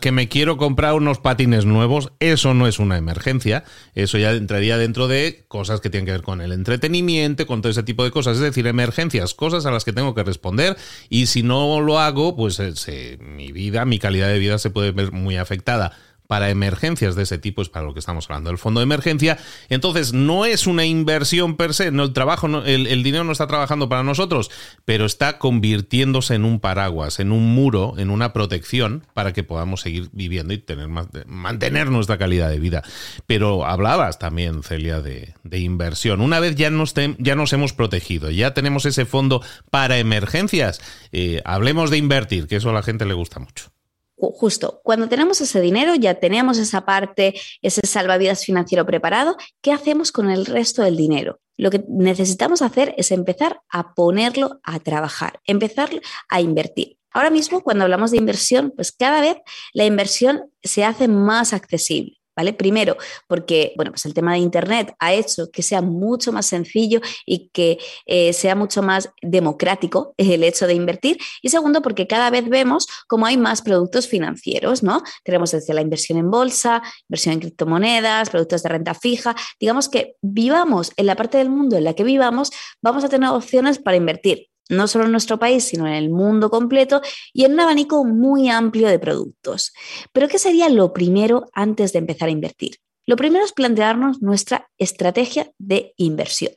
que 0.00 0.12
me 0.12 0.28
quiero 0.28 0.56
comprar 0.58 0.94
unos 0.94 1.20
patines 1.20 1.64
nuevos, 1.64 2.12
eso 2.18 2.52
no 2.52 2.66
es 2.66 2.78
una 2.78 2.98
emergencia, 2.98 3.64
eso 3.94 4.18
ya 4.18 4.32
entraría 4.32 4.76
dentro 4.76 5.08
de 5.08 5.46
cosas 5.48 5.80
que 5.80 5.88
tienen 5.88 6.04
que 6.04 6.12
ver 6.12 6.22
con 6.22 6.42
el 6.42 6.52
entretenimiento, 6.52 7.46
con 7.46 7.62
todo 7.62 7.70
ese 7.70 7.82
tipo 7.82 8.04
de 8.04 8.10
cosas, 8.10 8.36
es 8.36 8.42
decir, 8.42 8.66
emergencias, 8.66 9.32
cosas 9.32 9.64
a 9.64 9.70
las 9.70 9.84
que 9.84 9.92
tengo 9.92 10.14
que 10.14 10.22
responder. 10.22 10.76
Y 11.08 11.26
si 11.26 11.42
no 11.42 11.80
lo 11.80 11.98
hago, 11.98 12.36
pues 12.36 12.60
eh, 12.60 13.18
mi 13.20 13.52
vida, 13.52 13.84
mi 13.86 13.98
calidad 13.98 14.28
de 14.28 14.38
vida 14.38 14.58
se 14.58 14.70
puede 14.70 14.90
ver 14.90 15.12
muy 15.12 15.36
afectada 15.36 15.92
para 16.30 16.48
emergencias 16.48 17.16
de 17.16 17.24
ese 17.24 17.38
tipo, 17.38 17.60
es 17.60 17.70
para 17.70 17.84
lo 17.84 17.92
que 17.92 17.98
estamos 17.98 18.26
hablando, 18.30 18.50
el 18.50 18.58
fondo 18.58 18.78
de 18.78 18.84
emergencia. 18.84 19.36
Entonces, 19.68 20.12
no 20.12 20.44
es 20.44 20.68
una 20.68 20.84
inversión 20.84 21.56
per 21.56 21.74
se, 21.74 21.90
no 21.90 22.04
el 22.04 22.12
trabajo, 22.12 22.46
el, 22.46 23.02
dinero 23.02 23.24
no 23.24 23.32
está 23.32 23.48
trabajando 23.48 23.88
para 23.88 24.04
nosotros, 24.04 24.48
pero 24.84 25.06
está 25.06 25.38
convirtiéndose 25.38 26.36
en 26.36 26.44
un 26.44 26.60
paraguas, 26.60 27.18
en 27.18 27.32
un 27.32 27.52
muro, 27.52 27.94
en 27.98 28.10
una 28.10 28.32
protección 28.32 29.04
para 29.12 29.32
que 29.32 29.42
podamos 29.42 29.80
seguir 29.80 30.08
viviendo 30.12 30.54
y 30.54 30.58
tener 30.58 30.86
más, 30.86 31.08
mantener 31.26 31.90
nuestra 31.90 32.16
calidad 32.16 32.48
de 32.48 32.60
vida. 32.60 32.84
Pero 33.26 33.66
hablabas 33.66 34.20
también, 34.20 34.62
Celia, 34.62 35.00
de, 35.00 35.34
inversión. 35.50 36.20
Una 36.20 36.38
vez 36.38 36.54
ya 36.54 36.70
nos, 36.70 36.94
ya 37.18 37.34
nos 37.34 37.52
hemos 37.52 37.72
protegido, 37.72 38.30
ya 38.30 38.54
tenemos 38.54 38.86
ese 38.86 39.04
fondo 39.04 39.42
para 39.68 39.98
emergencias, 39.98 40.80
eh, 41.10 41.42
hablemos 41.44 41.90
de 41.90 41.96
invertir, 41.96 42.46
que 42.46 42.54
eso 42.54 42.70
a 42.70 42.72
la 42.72 42.84
gente 42.84 43.04
le 43.04 43.14
gusta 43.14 43.40
mucho 43.40 43.72
justo, 44.20 44.80
cuando 44.84 45.08
tenemos 45.08 45.40
ese 45.40 45.60
dinero, 45.60 45.94
ya 45.94 46.14
tenemos 46.14 46.58
esa 46.58 46.84
parte, 46.84 47.34
ese 47.62 47.80
salvavidas 47.86 48.44
financiero 48.44 48.86
preparado, 48.86 49.36
¿qué 49.62 49.72
hacemos 49.72 50.12
con 50.12 50.30
el 50.30 50.46
resto 50.46 50.82
del 50.82 50.96
dinero? 50.96 51.40
Lo 51.56 51.70
que 51.70 51.84
necesitamos 51.88 52.62
hacer 52.62 52.94
es 52.96 53.10
empezar 53.10 53.60
a 53.68 53.94
ponerlo 53.94 54.60
a 54.62 54.78
trabajar, 54.80 55.40
empezar 55.44 55.90
a 56.28 56.40
invertir. 56.40 56.98
Ahora 57.12 57.30
mismo, 57.30 57.62
cuando 57.62 57.84
hablamos 57.84 58.12
de 58.12 58.18
inversión, 58.18 58.72
pues 58.74 58.92
cada 58.92 59.20
vez 59.20 59.36
la 59.72 59.84
inversión 59.84 60.50
se 60.62 60.84
hace 60.84 61.08
más 61.08 61.52
accesible. 61.52 62.19
Primero, 62.56 62.96
porque, 63.26 63.72
bueno, 63.76 63.92
pues 63.92 64.04
el 64.06 64.14
tema 64.14 64.32
de 64.32 64.38
Internet 64.38 64.94
ha 64.98 65.12
hecho 65.12 65.50
que 65.50 65.62
sea 65.62 65.82
mucho 65.82 66.32
más 66.32 66.46
sencillo 66.46 67.00
y 67.26 67.48
que 67.52 67.78
eh, 68.06 68.32
sea 68.32 68.54
mucho 68.54 68.82
más 68.82 69.10
democrático 69.22 70.14
el 70.16 70.44
hecho 70.44 70.66
de 70.66 70.74
invertir. 70.74 71.18
Y 71.42 71.50
segundo, 71.50 71.82
porque 71.82 72.06
cada 72.06 72.30
vez 72.30 72.48
vemos 72.48 72.86
cómo 73.06 73.26
hay 73.26 73.36
más 73.36 73.62
productos 73.62 74.08
financieros, 74.08 74.82
¿no? 74.82 75.02
Tenemos 75.24 75.52
desde 75.52 75.74
la 75.74 75.80
inversión 75.80 76.18
en 76.18 76.30
bolsa, 76.30 76.82
inversión 77.08 77.34
en 77.34 77.40
criptomonedas, 77.40 78.30
productos 78.30 78.62
de 78.62 78.68
renta 78.68 78.94
fija. 78.94 79.34
Digamos 79.58 79.88
que 79.88 80.16
vivamos 80.22 80.92
en 80.96 81.06
la 81.06 81.16
parte 81.16 81.38
del 81.38 81.50
mundo 81.50 81.76
en 81.76 81.84
la 81.84 81.94
que 81.94 82.04
vivamos, 82.04 82.50
vamos 82.82 83.04
a 83.04 83.08
tener 83.08 83.30
opciones 83.30 83.78
para 83.78 83.96
invertir 83.96 84.49
no 84.70 84.88
solo 84.88 85.04
en 85.04 85.12
nuestro 85.12 85.38
país, 85.38 85.64
sino 85.64 85.86
en 85.86 85.94
el 85.94 86.10
mundo 86.10 86.48
completo 86.48 87.02
y 87.32 87.44
en 87.44 87.52
un 87.52 87.60
abanico 87.60 88.04
muy 88.04 88.48
amplio 88.48 88.88
de 88.88 88.98
productos. 88.98 89.72
Pero 90.12 90.28
¿qué 90.28 90.38
sería 90.38 90.68
lo 90.68 90.92
primero 90.92 91.46
antes 91.52 91.92
de 91.92 91.98
empezar 91.98 92.28
a 92.28 92.32
invertir? 92.32 92.76
Lo 93.06 93.16
primero 93.16 93.44
es 93.44 93.52
plantearnos 93.52 94.22
nuestra 94.22 94.70
estrategia 94.78 95.50
de 95.58 95.94
inversión. 95.96 96.52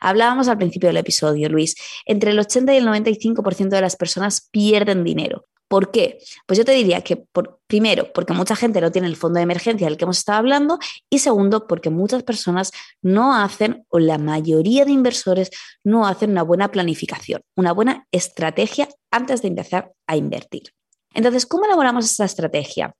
Hablábamos 0.00 0.48
al 0.48 0.58
principio 0.58 0.88
del 0.88 0.96
episodio, 0.96 1.48
Luis, 1.48 1.76
entre 2.06 2.32
el 2.32 2.38
80 2.38 2.74
y 2.74 2.78
el 2.78 2.86
95% 2.86 3.68
de 3.68 3.80
las 3.80 3.96
personas 3.96 4.48
pierden 4.50 5.04
dinero. 5.04 5.44
¿Por 5.72 5.90
qué? 5.90 6.18
Pues 6.44 6.58
yo 6.58 6.66
te 6.66 6.72
diría 6.72 7.00
que 7.00 7.16
por, 7.16 7.60
primero, 7.66 8.12
porque 8.12 8.34
mucha 8.34 8.54
gente 8.54 8.78
no 8.82 8.92
tiene 8.92 9.08
el 9.08 9.16
fondo 9.16 9.38
de 9.38 9.44
emergencia 9.44 9.86
del 9.86 9.96
que 9.96 10.04
hemos 10.04 10.18
estado 10.18 10.36
hablando 10.36 10.78
y 11.08 11.20
segundo, 11.20 11.66
porque 11.66 11.88
muchas 11.88 12.24
personas 12.24 12.72
no 13.00 13.34
hacen, 13.34 13.86
o 13.88 13.98
la 13.98 14.18
mayoría 14.18 14.84
de 14.84 14.92
inversores 14.92 15.48
no 15.82 16.06
hacen 16.06 16.32
una 16.32 16.42
buena 16.42 16.70
planificación, 16.70 17.40
una 17.56 17.72
buena 17.72 18.06
estrategia 18.12 18.86
antes 19.10 19.40
de 19.40 19.48
empezar 19.48 19.94
a 20.06 20.18
invertir. 20.18 20.74
Entonces, 21.14 21.46
¿cómo 21.46 21.64
elaboramos 21.64 22.04
esta 22.04 22.26
estrategia? 22.26 22.94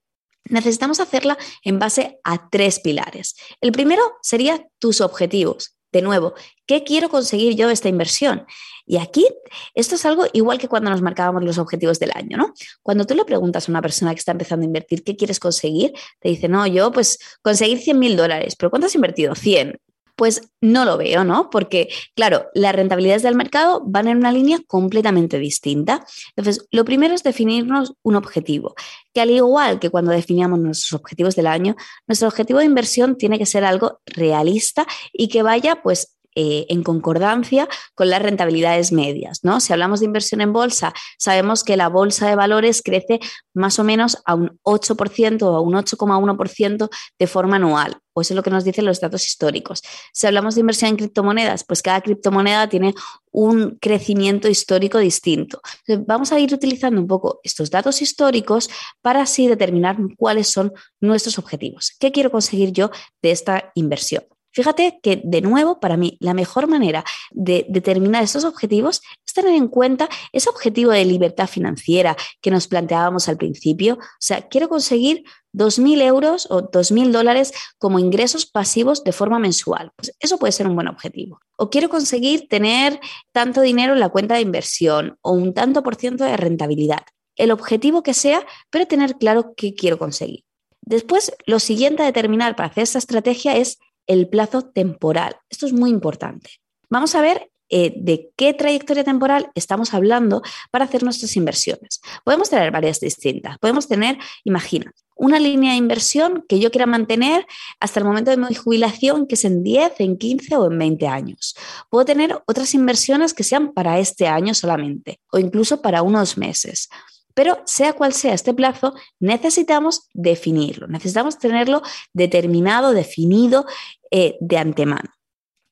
Necesitamos 0.45 0.99
hacerla 0.99 1.37
en 1.63 1.77
base 1.77 2.19
a 2.23 2.49
tres 2.49 2.79
pilares. 2.79 3.35
El 3.61 3.71
primero 3.71 4.01
sería 4.23 4.65
tus 4.79 4.99
objetivos. 4.99 5.77
De 5.93 6.01
nuevo, 6.01 6.33
¿qué 6.65 6.83
quiero 6.83 7.07
conseguir 7.07 7.55
yo 7.55 7.67
de 7.67 7.73
esta 7.73 7.87
inversión? 7.87 8.47
Y 8.85 8.97
aquí, 8.97 9.27
esto 9.75 9.93
es 9.93 10.05
algo 10.05 10.25
igual 10.33 10.57
que 10.57 10.67
cuando 10.67 10.89
nos 10.89 11.03
marcábamos 11.03 11.43
los 11.43 11.59
objetivos 11.59 11.99
del 11.99 12.11
año, 12.15 12.35
¿no? 12.35 12.53
Cuando 12.81 13.05
tú 13.05 13.13
le 13.13 13.23
preguntas 13.25 13.69
a 13.69 13.71
una 13.71 13.81
persona 13.81 14.11
que 14.11 14.19
está 14.19 14.31
empezando 14.31 14.63
a 14.63 14.65
invertir 14.65 15.03
qué 15.03 15.15
quieres 15.15 15.39
conseguir, 15.39 15.93
te 16.19 16.29
dice, 16.29 16.49
no, 16.49 16.65
yo 16.65 16.91
pues 16.91 17.19
conseguir 17.43 17.77
100 17.77 17.99
mil 17.99 18.17
dólares, 18.17 18.55
pero 18.57 18.71
¿cuánto 18.71 18.87
has 18.87 18.95
invertido? 18.95 19.35
100. 19.35 19.79
Pues 20.15 20.41
no 20.61 20.85
lo 20.85 20.97
veo, 20.97 21.23
¿no? 21.23 21.49
Porque, 21.49 21.89
claro, 22.15 22.45
las 22.53 22.75
rentabilidades 22.75 23.23
del 23.23 23.35
mercado 23.35 23.81
van 23.85 24.07
en 24.07 24.17
una 24.17 24.31
línea 24.31 24.59
completamente 24.67 25.39
distinta. 25.39 26.05
Entonces, 26.35 26.67
lo 26.71 26.85
primero 26.85 27.15
es 27.15 27.23
definirnos 27.23 27.93
un 28.03 28.15
objetivo, 28.15 28.75
que 29.13 29.21
al 29.21 29.31
igual 29.31 29.79
que 29.79 29.89
cuando 29.89 30.11
definíamos 30.11 30.59
nuestros 30.59 30.93
objetivos 30.93 31.35
del 31.35 31.47
año, 31.47 31.75
nuestro 32.07 32.27
objetivo 32.27 32.59
de 32.59 32.65
inversión 32.65 33.17
tiene 33.17 33.39
que 33.39 33.45
ser 33.47 33.65
algo 33.65 34.01
realista 34.05 34.85
y 35.11 35.29
que 35.29 35.41
vaya, 35.41 35.81
pues, 35.81 36.15
eh, 36.35 36.65
en 36.69 36.83
concordancia 36.83 37.67
con 37.95 38.09
las 38.09 38.21
rentabilidades 38.21 38.91
medias. 38.91 39.39
¿no? 39.43 39.59
Si 39.59 39.73
hablamos 39.73 39.99
de 39.99 40.07
inversión 40.07 40.41
en 40.41 40.53
bolsa, 40.53 40.93
sabemos 41.17 41.63
que 41.63 41.77
la 41.77 41.89
bolsa 41.89 42.27
de 42.27 42.35
valores 42.35 42.81
crece 42.81 43.19
más 43.53 43.79
o 43.79 43.83
menos 43.83 44.17
a 44.25 44.35
un 44.35 44.59
8% 44.63 45.41
o 45.43 45.55
a 45.55 45.61
un 45.61 45.73
8,1% 45.73 46.89
de 47.19 47.27
forma 47.27 47.57
anual. 47.57 47.97
O 48.13 48.21
eso 48.21 48.33
es 48.33 48.35
lo 48.35 48.43
que 48.43 48.51
nos 48.51 48.63
dicen 48.63 48.85
los 48.85 48.99
datos 48.99 49.25
históricos. 49.25 49.81
Si 50.13 50.27
hablamos 50.27 50.55
de 50.55 50.61
inversión 50.61 50.91
en 50.91 50.97
criptomonedas, 50.97 51.63
pues 51.63 51.81
cada 51.81 52.01
criptomoneda 52.01 52.69
tiene 52.69 52.93
un 53.31 53.77
crecimiento 53.81 54.47
histórico 54.47 54.99
distinto. 54.99 55.61
vamos 56.05 56.31
a 56.31 56.39
ir 56.39 56.53
utilizando 56.53 57.01
un 57.01 57.07
poco 57.07 57.39
estos 57.43 57.71
datos 57.71 58.01
históricos 58.01 58.69
para 59.01 59.23
así 59.23 59.47
determinar 59.47 59.97
cuáles 60.17 60.47
son 60.47 60.71
nuestros 60.99 61.39
objetivos. 61.39 61.95
¿Qué 61.99 62.11
quiero 62.11 62.31
conseguir 62.31 62.71
yo 62.71 62.91
de 63.21 63.31
esta 63.31 63.71
inversión? 63.73 64.23
Fíjate 64.53 64.99
que, 65.01 65.21
de 65.23 65.41
nuevo, 65.41 65.79
para 65.79 65.97
mí, 65.97 66.15
la 66.19 66.35
mejor 66.35 66.67
manera 66.67 67.03
de 67.31 67.65
determinar 67.69 68.23
estos 68.23 68.45
objetivos 68.45 69.01
es 69.25 69.33
tener 69.33 69.55
en 69.55 69.67
cuenta 69.67 70.07
ese 70.31 70.49
objetivo 70.49 70.91
de 70.91 71.03
libertad 71.05 71.47
financiera 71.47 72.15
que 72.39 72.51
nos 72.51 72.67
planteábamos 72.67 73.27
al 73.27 73.37
principio. 73.37 73.95
O 73.95 74.19
sea, 74.19 74.47
quiero 74.47 74.69
conseguir 74.69 75.23
2.000 75.53 76.01
euros 76.03 76.47
o 76.51 76.69
2.000 76.69 77.11
dólares 77.11 77.51
como 77.79 77.97
ingresos 77.97 78.45
pasivos 78.45 79.03
de 79.03 79.11
forma 79.11 79.39
mensual. 79.39 79.91
Pues 79.95 80.15
eso 80.19 80.37
puede 80.37 80.51
ser 80.51 80.67
un 80.67 80.75
buen 80.75 80.87
objetivo. 80.87 81.39
O 81.57 81.71
quiero 81.71 81.89
conseguir 81.89 82.47
tener 82.47 82.99
tanto 83.31 83.61
dinero 83.61 83.93
en 83.93 83.99
la 83.99 84.09
cuenta 84.09 84.35
de 84.35 84.41
inversión 84.41 85.17
o 85.21 85.31
un 85.31 85.55
tanto 85.55 85.81
por 85.81 85.95
ciento 85.95 86.25
de 86.25 86.37
rentabilidad. 86.37 87.01
El 87.35 87.49
objetivo 87.49 88.03
que 88.03 88.13
sea, 88.13 88.45
pero 88.69 88.85
tener 88.85 89.15
claro 89.17 89.55
qué 89.57 89.73
quiero 89.73 89.97
conseguir. 89.97 90.43
Después, 90.81 91.33
lo 91.47 91.59
siguiente 91.59 92.03
a 92.03 92.07
determinar 92.07 92.55
para 92.55 92.69
hacer 92.69 92.83
esta 92.83 92.99
estrategia 92.99 93.55
es 93.55 93.79
el 94.07 94.27
plazo 94.27 94.63
temporal. 94.63 95.37
Esto 95.49 95.65
es 95.65 95.73
muy 95.73 95.89
importante. 95.89 96.51
Vamos 96.89 97.15
a 97.15 97.21
ver 97.21 97.49
eh, 97.69 97.93
de 97.95 98.31
qué 98.35 98.53
trayectoria 98.53 99.03
temporal 99.03 99.49
estamos 99.55 99.93
hablando 99.93 100.43
para 100.69 100.85
hacer 100.85 101.01
nuestras 101.03 101.35
inversiones. 101.35 102.01
Podemos 102.23 102.49
tener 102.49 102.71
varias 102.71 102.99
distintas. 102.99 103.57
Podemos 103.57 103.87
tener, 103.87 104.17
imagina, 104.43 104.91
una 105.15 105.39
línea 105.39 105.71
de 105.71 105.77
inversión 105.77 106.45
que 106.47 106.59
yo 106.59 106.69
quiera 106.69 106.85
mantener 106.85 107.45
hasta 107.79 107.99
el 107.99 108.05
momento 108.05 108.31
de 108.31 108.37
mi 108.37 108.53
jubilación, 108.53 109.25
que 109.25 109.35
es 109.35 109.45
en 109.45 109.63
10, 109.63 109.93
en 109.99 110.17
15 110.17 110.55
o 110.57 110.71
en 110.71 110.77
20 110.77 111.07
años. 111.07 111.55
Puedo 111.89 112.05
tener 112.05 112.39
otras 112.45 112.73
inversiones 112.73 113.33
que 113.33 113.43
sean 113.43 113.73
para 113.73 113.99
este 113.99 114.27
año 114.27 114.53
solamente 114.53 115.19
o 115.31 115.39
incluso 115.39 115.81
para 115.81 116.01
unos 116.01 116.37
meses. 116.37 116.89
Pero 117.33 117.61
sea 117.65 117.93
cual 117.93 118.13
sea 118.13 118.33
este 118.33 118.53
plazo, 118.53 118.93
necesitamos 119.19 120.07
definirlo, 120.13 120.87
necesitamos 120.87 121.39
tenerlo 121.39 121.81
determinado, 122.13 122.93
definido 122.93 123.65
eh, 124.11 124.37
de 124.39 124.57
antemano. 124.57 125.09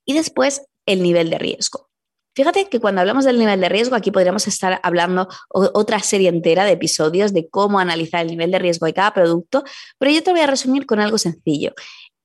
Y 0.05 0.13
después, 0.13 0.63
el 0.85 1.03
nivel 1.03 1.29
de 1.29 1.37
riesgo. 1.37 1.91
Fíjate 2.33 2.69
que 2.69 2.79
cuando 2.79 3.01
hablamos 3.01 3.25
del 3.25 3.37
nivel 3.37 3.59
de 3.59 3.67
riesgo, 3.67 3.95
aquí 3.95 4.09
podríamos 4.09 4.47
estar 4.47 4.79
hablando 4.83 5.27
otra 5.49 5.99
serie 5.99 6.29
entera 6.29 6.63
de 6.63 6.71
episodios 6.71 7.33
de 7.33 7.49
cómo 7.49 7.77
analizar 7.79 8.21
el 8.21 8.27
nivel 8.27 8.51
de 8.51 8.59
riesgo 8.59 8.85
de 8.85 8.93
cada 8.93 9.13
producto, 9.13 9.65
pero 9.97 10.11
yo 10.11 10.23
te 10.23 10.31
voy 10.31 10.39
a 10.39 10.47
resumir 10.47 10.85
con 10.85 11.01
algo 11.01 11.17
sencillo. 11.17 11.73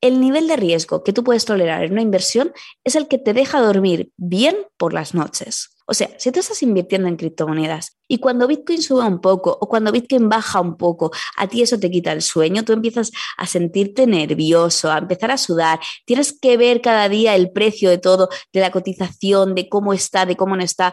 El 0.01 0.21
nivel 0.21 0.47
de 0.47 0.57
riesgo 0.57 1.03
que 1.03 1.13
tú 1.13 1.25
puedes 1.25 1.45
tolerar 1.45 1.83
en 1.83 1.93
una 1.93 2.03
inversión 2.03 2.53
es 2.85 2.95
el 2.95 3.09
que 3.09 3.19
te 3.19 3.33
deja 3.33 3.61
dormir 3.61 4.13
bien 4.17 4.57
por 4.77 4.93
las 4.93 5.13
noches. 5.13 5.76
O 5.89 5.95
sea, 5.95 6.11
si 6.19 6.33
tú 6.33 6.41
estás 6.41 6.63
invirtiendo 6.63 7.09
en 7.09 7.17
criptomonedas 7.17 7.97
y 8.09 8.19
cuando 8.19 8.49
Bitcoin 8.49 8.83
sube 8.83 9.07
un 9.07 9.21
poco 9.21 9.57
o 9.61 9.69
cuando 9.69 9.93
Bitcoin 9.93 10.29
baja 10.29 10.61
un 10.61 10.77
poco, 10.77 11.13
a 11.37 11.47
ti 11.47 11.63
eso 11.63 11.79
te 11.79 11.91
quita 11.91 12.13
el 12.13 12.23
sueño, 12.23 12.65
tú 12.65 12.73
empiezas 12.73 13.13
a 13.37 13.47
sentirte 13.47 14.07
nervioso, 14.07 14.91
a 14.91 14.99
empezar 14.99 15.31
a 15.31 15.39
sudar, 15.39 15.79
tienes 16.05 16.37
que 16.39 16.57
ver 16.57 16.81
cada 16.81 17.09
día 17.09 17.37
el 17.37 17.53
precio 17.53 17.89
de 17.89 17.99
todo, 17.99 18.29
de 18.53 18.61
la 18.61 18.73
cotización, 18.73 19.55
de 19.55 19.69
cómo 19.69 19.93
está, 19.93 20.27
de 20.27 20.37
cómo 20.37 20.57
no 20.57 20.63
está, 20.63 20.93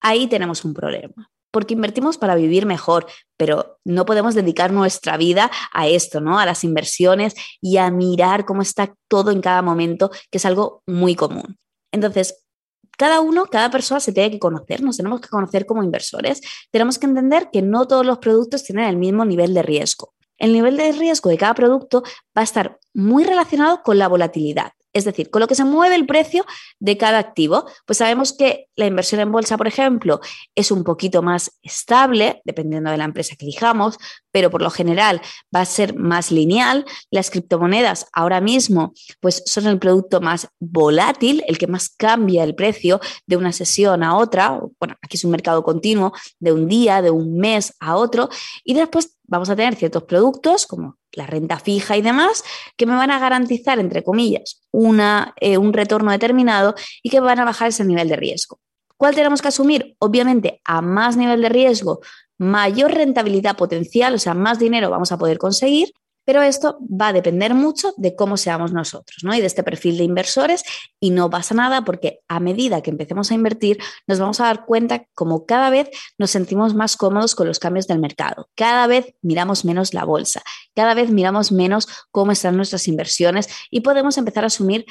ahí 0.00 0.28
tenemos 0.28 0.64
un 0.64 0.74
problema 0.74 1.30
porque 1.50 1.74
invertimos 1.74 2.18
para 2.18 2.34
vivir 2.34 2.66
mejor, 2.66 3.06
pero 3.36 3.78
no 3.84 4.04
podemos 4.04 4.34
dedicar 4.34 4.70
nuestra 4.70 5.16
vida 5.16 5.50
a 5.72 5.88
esto, 5.88 6.20
¿no? 6.20 6.38
A 6.38 6.46
las 6.46 6.62
inversiones 6.62 7.34
y 7.60 7.78
a 7.78 7.90
mirar 7.90 8.44
cómo 8.44 8.62
está 8.62 8.94
todo 9.08 9.30
en 9.30 9.40
cada 9.40 9.62
momento, 9.62 10.10
que 10.30 10.38
es 10.38 10.44
algo 10.44 10.82
muy 10.86 11.14
común. 11.14 11.58
Entonces, 11.90 12.44
cada 12.98 13.20
uno, 13.20 13.46
cada 13.46 13.70
persona 13.70 14.00
se 14.00 14.12
tiene 14.12 14.30
que 14.30 14.38
conocer, 14.40 14.82
nos 14.82 14.96
tenemos 14.96 15.20
que 15.20 15.28
conocer 15.28 15.64
como 15.64 15.84
inversores, 15.84 16.42
tenemos 16.70 16.98
que 16.98 17.06
entender 17.06 17.48
que 17.52 17.62
no 17.62 17.86
todos 17.86 18.04
los 18.04 18.18
productos 18.18 18.64
tienen 18.64 18.86
el 18.86 18.96
mismo 18.96 19.24
nivel 19.24 19.54
de 19.54 19.62
riesgo. 19.62 20.14
El 20.36 20.52
nivel 20.52 20.76
de 20.76 20.92
riesgo 20.92 21.30
de 21.30 21.38
cada 21.38 21.54
producto 21.54 22.02
va 22.36 22.42
a 22.42 22.42
estar 22.42 22.78
muy 22.92 23.24
relacionado 23.24 23.82
con 23.82 23.98
la 23.98 24.08
volatilidad. 24.08 24.72
Es 24.92 25.04
decir, 25.04 25.30
con 25.30 25.40
lo 25.40 25.46
que 25.46 25.54
se 25.54 25.64
mueve 25.64 25.94
el 25.94 26.06
precio 26.06 26.44
de 26.80 26.96
cada 26.96 27.18
activo, 27.18 27.66
pues 27.86 27.98
sabemos 27.98 28.32
que 28.32 28.68
la 28.74 28.86
inversión 28.86 29.20
en 29.20 29.30
bolsa, 29.30 29.56
por 29.56 29.68
ejemplo, 29.68 30.20
es 30.56 30.70
un 30.70 30.82
poquito 30.82 31.22
más 31.22 31.52
estable, 31.62 32.40
dependiendo 32.44 32.90
de 32.90 32.96
la 32.96 33.04
empresa 33.04 33.36
que 33.36 33.44
elijamos, 33.44 33.98
pero 34.38 34.50
por 34.50 34.62
lo 34.62 34.70
general 34.70 35.20
va 35.52 35.62
a 35.62 35.64
ser 35.64 35.96
más 35.96 36.30
lineal. 36.30 36.84
Las 37.10 37.28
criptomonedas 37.28 38.06
ahora 38.12 38.40
mismo, 38.40 38.92
pues 39.18 39.42
son 39.46 39.66
el 39.66 39.80
producto 39.80 40.20
más 40.20 40.46
volátil, 40.60 41.42
el 41.48 41.58
que 41.58 41.66
más 41.66 41.88
cambia 41.88 42.44
el 42.44 42.54
precio 42.54 43.00
de 43.26 43.36
una 43.36 43.50
sesión 43.50 44.04
a 44.04 44.16
otra. 44.16 44.60
Bueno, 44.78 44.94
aquí 45.02 45.16
es 45.16 45.24
un 45.24 45.32
mercado 45.32 45.64
continuo, 45.64 46.12
de 46.38 46.52
un 46.52 46.68
día, 46.68 47.02
de 47.02 47.10
un 47.10 47.36
mes 47.36 47.74
a 47.80 47.96
otro. 47.96 48.28
Y 48.62 48.74
después 48.74 49.16
vamos 49.24 49.50
a 49.50 49.56
tener 49.56 49.74
ciertos 49.74 50.04
productos 50.04 50.68
como 50.68 50.98
la 51.14 51.26
renta 51.26 51.58
fija 51.58 51.96
y 51.96 52.02
demás, 52.02 52.44
que 52.76 52.86
me 52.86 52.94
van 52.94 53.10
a 53.10 53.18
garantizar, 53.18 53.80
entre 53.80 54.04
comillas, 54.04 54.62
una, 54.70 55.34
eh, 55.40 55.58
un 55.58 55.72
retorno 55.72 56.12
determinado 56.12 56.76
y 57.02 57.10
que 57.10 57.18
van 57.18 57.40
a 57.40 57.44
bajar 57.44 57.70
ese 57.70 57.84
nivel 57.84 58.08
de 58.08 58.14
riesgo. 58.14 58.60
¿Cuál 58.96 59.16
tenemos 59.16 59.42
que 59.42 59.48
asumir? 59.48 59.96
Obviamente, 59.98 60.60
a 60.64 60.80
más 60.80 61.16
nivel 61.16 61.42
de 61.42 61.48
riesgo, 61.48 62.00
mayor 62.38 62.94
rentabilidad 62.94 63.56
potencial, 63.56 64.14
o 64.14 64.18
sea, 64.18 64.34
más 64.34 64.58
dinero 64.58 64.90
vamos 64.90 65.12
a 65.12 65.18
poder 65.18 65.38
conseguir, 65.38 65.92
pero 66.28 66.42
esto 66.42 66.78
va 66.82 67.08
a 67.08 67.12
depender 67.14 67.54
mucho 67.54 67.94
de 67.96 68.14
cómo 68.14 68.36
seamos 68.36 68.70
nosotros, 68.70 69.24
¿no? 69.24 69.34
Y 69.34 69.40
de 69.40 69.46
este 69.46 69.62
perfil 69.62 69.96
de 69.96 70.04
inversores 70.04 70.62
y 71.00 71.08
no 71.08 71.30
pasa 71.30 71.54
nada 71.54 71.86
porque 71.86 72.20
a 72.28 72.38
medida 72.38 72.82
que 72.82 72.90
empecemos 72.90 73.30
a 73.30 73.34
invertir 73.34 73.78
nos 74.06 74.18
vamos 74.18 74.38
a 74.38 74.44
dar 74.44 74.66
cuenta 74.66 75.06
como 75.14 75.46
cada 75.46 75.70
vez 75.70 75.88
nos 76.18 76.30
sentimos 76.30 76.74
más 76.74 76.98
cómodos 76.98 77.34
con 77.34 77.48
los 77.48 77.58
cambios 77.58 77.86
del 77.86 77.98
mercado. 77.98 78.50
Cada 78.56 78.86
vez 78.86 79.14
miramos 79.22 79.64
menos 79.64 79.94
la 79.94 80.04
bolsa, 80.04 80.42
cada 80.74 80.92
vez 80.92 81.08
miramos 81.10 81.50
menos 81.50 81.88
cómo 82.10 82.30
están 82.32 82.58
nuestras 82.58 82.88
inversiones 82.88 83.48
y 83.70 83.80
podemos 83.80 84.18
empezar 84.18 84.44
a 84.44 84.48
asumir 84.48 84.84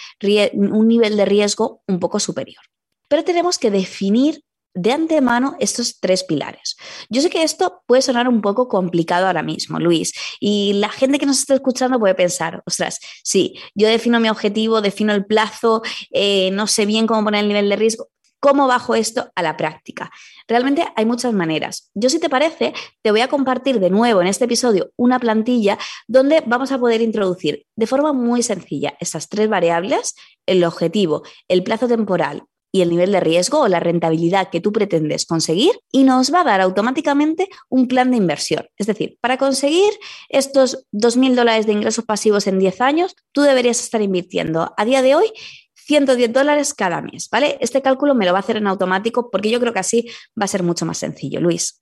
un 0.54 0.88
nivel 0.88 1.18
de 1.18 1.26
riesgo 1.26 1.84
un 1.86 2.00
poco 2.00 2.20
superior. 2.20 2.64
Pero 3.10 3.24
tenemos 3.24 3.60
que 3.60 3.70
definir 3.70 4.44
de 4.78 4.92
antemano 4.92 5.56
estos 5.60 6.00
tres 6.00 6.24
pilares. 6.24 6.78
Yo 7.10 7.22
sé 7.22 7.30
que 7.30 7.44
esto 7.44 7.82
puede 7.88 8.04
sonar 8.04 8.28
un 8.28 8.42
poco 8.42 8.68
complicado 8.68 9.26
ahora 9.26 9.42
mismo, 9.42 9.80
Luis, 9.80 10.14
y 10.40 10.74
la 10.74 10.90
gente 10.90 11.18
que 11.18 11.26
nos 11.26 11.40
está 11.40 11.56
escuchando 11.56 12.00
puede 12.00 12.14
pensar, 12.14 12.62
ostras, 12.66 13.00
sí, 13.24 13.56
yo 13.74 13.88
defino 13.88 14.20
mi 14.20 14.30
objetivo, 14.30 14.82
defino 14.82 15.14
el 15.14 15.26
plazo, 15.26 15.82
eh, 16.12 16.52
no 16.52 16.68
sé 16.68 16.86
bien 16.86 17.08
cómo 17.08 17.24
poner 17.24 17.42
el 17.42 17.48
nivel 17.48 17.70
de 17.70 17.76
riesgo. 17.76 18.10
¿Cómo 18.40 18.68
bajo 18.68 18.94
esto 18.94 19.32
a 19.34 19.42
la 19.42 19.58
práctica? 19.58 20.12
Realmente 20.48 20.86
hay 20.96 21.08
muchas 21.08 21.34
maneras. 21.34 21.90
Yo, 21.96 22.08
si 22.08 22.20
te 22.20 22.30
parece, 22.30 22.72
te 23.02 23.10
voy 23.10 23.22
a 23.22 23.28
compartir 23.30 23.80
de 23.80 23.90
nuevo 23.90 24.22
en 24.22 24.28
este 24.28 24.46
episodio 24.46 24.92
una 24.96 25.18
plantilla 25.18 25.80
donde 26.08 26.44
vamos 26.46 26.72
a 26.72 26.78
poder 26.78 27.02
introducir 27.02 27.66
de 27.76 27.88
forma 27.88 28.14
muy 28.14 28.44
sencilla 28.44 28.96
estas 29.00 29.28
tres 29.28 29.50
variables, 29.50 30.14
el 30.46 30.64
objetivo, 30.64 31.24
el 31.48 31.64
plazo 31.64 31.88
temporal 31.88 32.44
y 32.78 32.82
el 32.82 32.90
nivel 32.90 33.12
de 33.12 33.20
riesgo 33.20 33.60
o 33.60 33.68
la 33.68 33.80
rentabilidad 33.80 34.50
que 34.50 34.62
tú 34.62 34.72
pretendes 34.72 35.26
conseguir 35.26 35.72
y 35.92 36.04
nos 36.04 36.34
va 36.34 36.42
a 36.42 36.44
dar 36.46 36.62
automáticamente 36.62 37.50
un 37.70 37.88
plan 37.88 38.12
de 38.12 38.18
inversión. 38.18 38.68
Es 38.78 38.88
decir, 38.88 39.18
para 39.20 39.38
conseguir 39.38 39.92
estos 40.30 40.86
2.000 40.94 41.36
dólares 41.36 41.66
de 41.66 41.74
ingresos 41.74 42.06
pasivos 42.06 42.48
en 42.48 42.60
10 42.60 42.82
años, 42.82 43.16
tú 43.32 43.42
deberías 43.42 43.80
estar 43.80 44.02
invirtiendo 44.02 44.74
a 44.78 44.86
día 44.86 45.02
de 45.02 45.16
hoy 45.16 45.32
110 45.74 46.34
dólares 46.34 46.74
cada 46.74 47.02
mes, 47.02 47.30
¿vale? 47.32 47.58
Este 47.62 47.82
cálculo 47.82 48.14
me 48.14 48.26
lo 48.26 48.34
va 48.34 48.40
a 48.40 48.42
hacer 48.42 48.58
en 48.58 48.68
automático 48.68 49.30
porque 49.32 49.50
yo 49.50 49.60
creo 49.60 49.74
que 49.74 49.80
así 49.80 50.08
va 50.40 50.46
a 50.46 50.48
ser 50.48 50.62
mucho 50.62 50.86
más 50.86 50.98
sencillo, 50.98 51.40
Luis. 51.40 51.82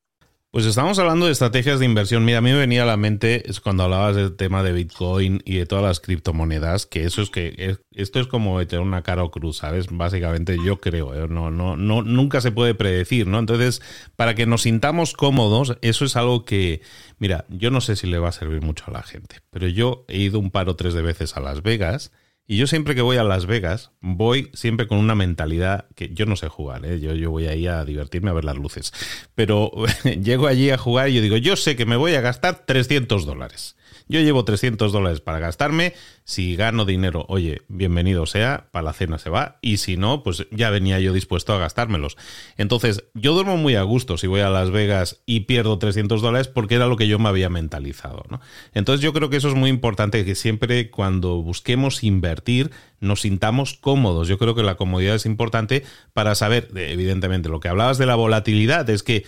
Pues 0.55 0.65
estamos 0.67 0.97
hablando 0.99 1.25
de 1.25 1.33
estrategias 1.33 1.79
de 1.79 1.85
inversión. 1.85 2.23
Mira, 2.23 2.37
a 2.37 2.41
mí 2.41 2.49
me 2.49 2.59
venía 2.59 2.83
a 2.83 2.85
la 2.85 2.95
mente 2.95 3.43
es 3.49 3.59
cuando 3.59 3.83
hablabas 3.83 4.15
del 4.15 4.37
tema 4.37 4.63
de 4.63 4.71
Bitcoin 4.71 5.41
y 5.43 5.57
de 5.57 5.65
todas 5.65 5.83
las 5.83 5.99
criptomonedas, 5.99 6.85
que 6.85 7.03
eso 7.03 7.21
es 7.21 7.29
que 7.29 7.75
esto 7.91 8.21
es 8.21 8.27
como 8.27 8.65
tener 8.65 8.79
una 8.79 9.01
cara 9.01 9.25
o 9.25 9.31
cruz, 9.31 9.57
¿sabes? 9.57 9.87
Básicamente 9.91 10.55
yo 10.63 10.79
creo, 10.79 11.13
¿eh? 11.13 11.27
no, 11.29 11.51
no, 11.51 11.75
no, 11.75 12.03
nunca 12.03 12.39
se 12.39 12.53
puede 12.53 12.73
predecir, 12.73 13.27
¿no? 13.27 13.39
Entonces, 13.39 13.81
para 14.15 14.33
que 14.33 14.45
nos 14.45 14.61
sintamos 14.61 15.11
cómodos, 15.11 15.77
eso 15.81 16.05
es 16.05 16.15
algo 16.15 16.45
que, 16.45 16.79
mira, 17.19 17.43
yo 17.49 17.69
no 17.69 17.81
sé 17.81 17.97
si 17.97 18.07
le 18.07 18.17
va 18.17 18.29
a 18.29 18.31
servir 18.31 18.61
mucho 18.61 18.85
a 18.87 18.91
la 18.91 19.03
gente, 19.03 19.41
pero 19.49 19.67
yo 19.67 20.05
he 20.07 20.19
ido 20.19 20.39
un 20.39 20.51
par 20.51 20.69
o 20.69 20.77
tres 20.77 20.93
de 20.93 21.01
veces 21.01 21.35
a 21.35 21.41
Las 21.41 21.63
Vegas 21.63 22.13
y 22.47 22.57
yo 22.57 22.67
siempre 22.67 22.93
que 22.93 23.01
voy 23.01 23.17
a 23.17 23.23
Las 23.23 23.47
Vegas, 23.47 23.91
voy 24.01 24.51
siempre 24.53 24.87
con 24.87 24.99
una 24.99 25.15
mentalidad 25.15 25.85
que 25.95 26.13
yo 26.13 26.25
no 26.27 26.35
sé 26.35 26.47
jugar, 26.47 26.85
¿eh? 26.85 26.99
yo, 26.99 27.13
yo 27.13 27.31
voy 27.31 27.47
ahí 27.47 27.65
a 27.65 27.83
divertirme 27.85 28.29
a 28.29 28.33
ver 28.33 28.45
las 28.45 28.55
luces. 28.55 28.93
Pero 29.33 29.71
llego 30.21 30.47
allí 30.47 30.69
a 30.69 30.77
jugar 30.77 31.09
y 31.09 31.15
yo 31.15 31.21
digo, 31.21 31.37
yo 31.37 31.55
sé 31.55 31.75
que 31.75 31.85
me 31.85 31.95
voy 31.95 32.13
a 32.13 32.21
gastar 32.21 32.65
300 32.65 33.25
dólares. 33.25 33.75
Yo 34.07 34.21
llevo 34.21 34.45
300 34.45 34.91
dólares 34.91 35.21
para 35.21 35.39
gastarme. 35.39 35.93
Si 36.23 36.55
gano 36.55 36.85
dinero, 36.85 37.25
oye, 37.27 37.63
bienvenido 37.67 38.25
sea, 38.25 38.67
para 38.71 38.83
la 38.83 38.93
cena 38.93 39.17
se 39.17 39.29
va. 39.29 39.57
Y 39.61 39.77
si 39.77 39.97
no, 39.97 40.23
pues 40.23 40.47
ya 40.51 40.69
venía 40.69 40.99
yo 40.99 41.13
dispuesto 41.13 41.53
a 41.53 41.57
gastármelos. 41.57 42.17
Entonces, 42.57 43.05
yo 43.13 43.33
duermo 43.33 43.57
muy 43.57 43.75
a 43.75 43.83
gusto 43.83 44.17
si 44.17 44.27
voy 44.27 44.41
a 44.41 44.49
Las 44.49 44.71
Vegas 44.71 45.21
y 45.25 45.41
pierdo 45.41 45.79
300 45.79 46.21
dólares 46.21 46.47
porque 46.47 46.75
era 46.75 46.87
lo 46.87 46.97
que 46.97 47.07
yo 47.07 47.19
me 47.19 47.29
había 47.29 47.49
mentalizado. 47.49 48.23
¿no? 48.29 48.41
Entonces, 48.73 49.03
yo 49.03 49.13
creo 49.13 49.29
que 49.29 49.37
eso 49.37 49.49
es 49.49 49.55
muy 49.55 49.69
importante, 49.69 50.23
que 50.23 50.35
siempre 50.35 50.89
cuando 50.89 51.41
busquemos 51.41 52.03
invertir, 52.03 52.71
nos 52.99 53.21
sintamos 53.21 53.73
cómodos. 53.73 54.27
Yo 54.27 54.37
creo 54.37 54.55
que 54.55 54.63
la 54.63 54.75
comodidad 54.75 55.15
es 55.15 55.25
importante 55.25 55.83
para 56.13 56.35
saber, 56.35 56.69
evidentemente, 56.75 57.49
lo 57.49 57.59
que 57.59 57.69
hablabas 57.69 57.97
de 57.97 58.05
la 58.05 58.15
volatilidad, 58.15 58.89
es 58.89 59.03
que 59.03 59.25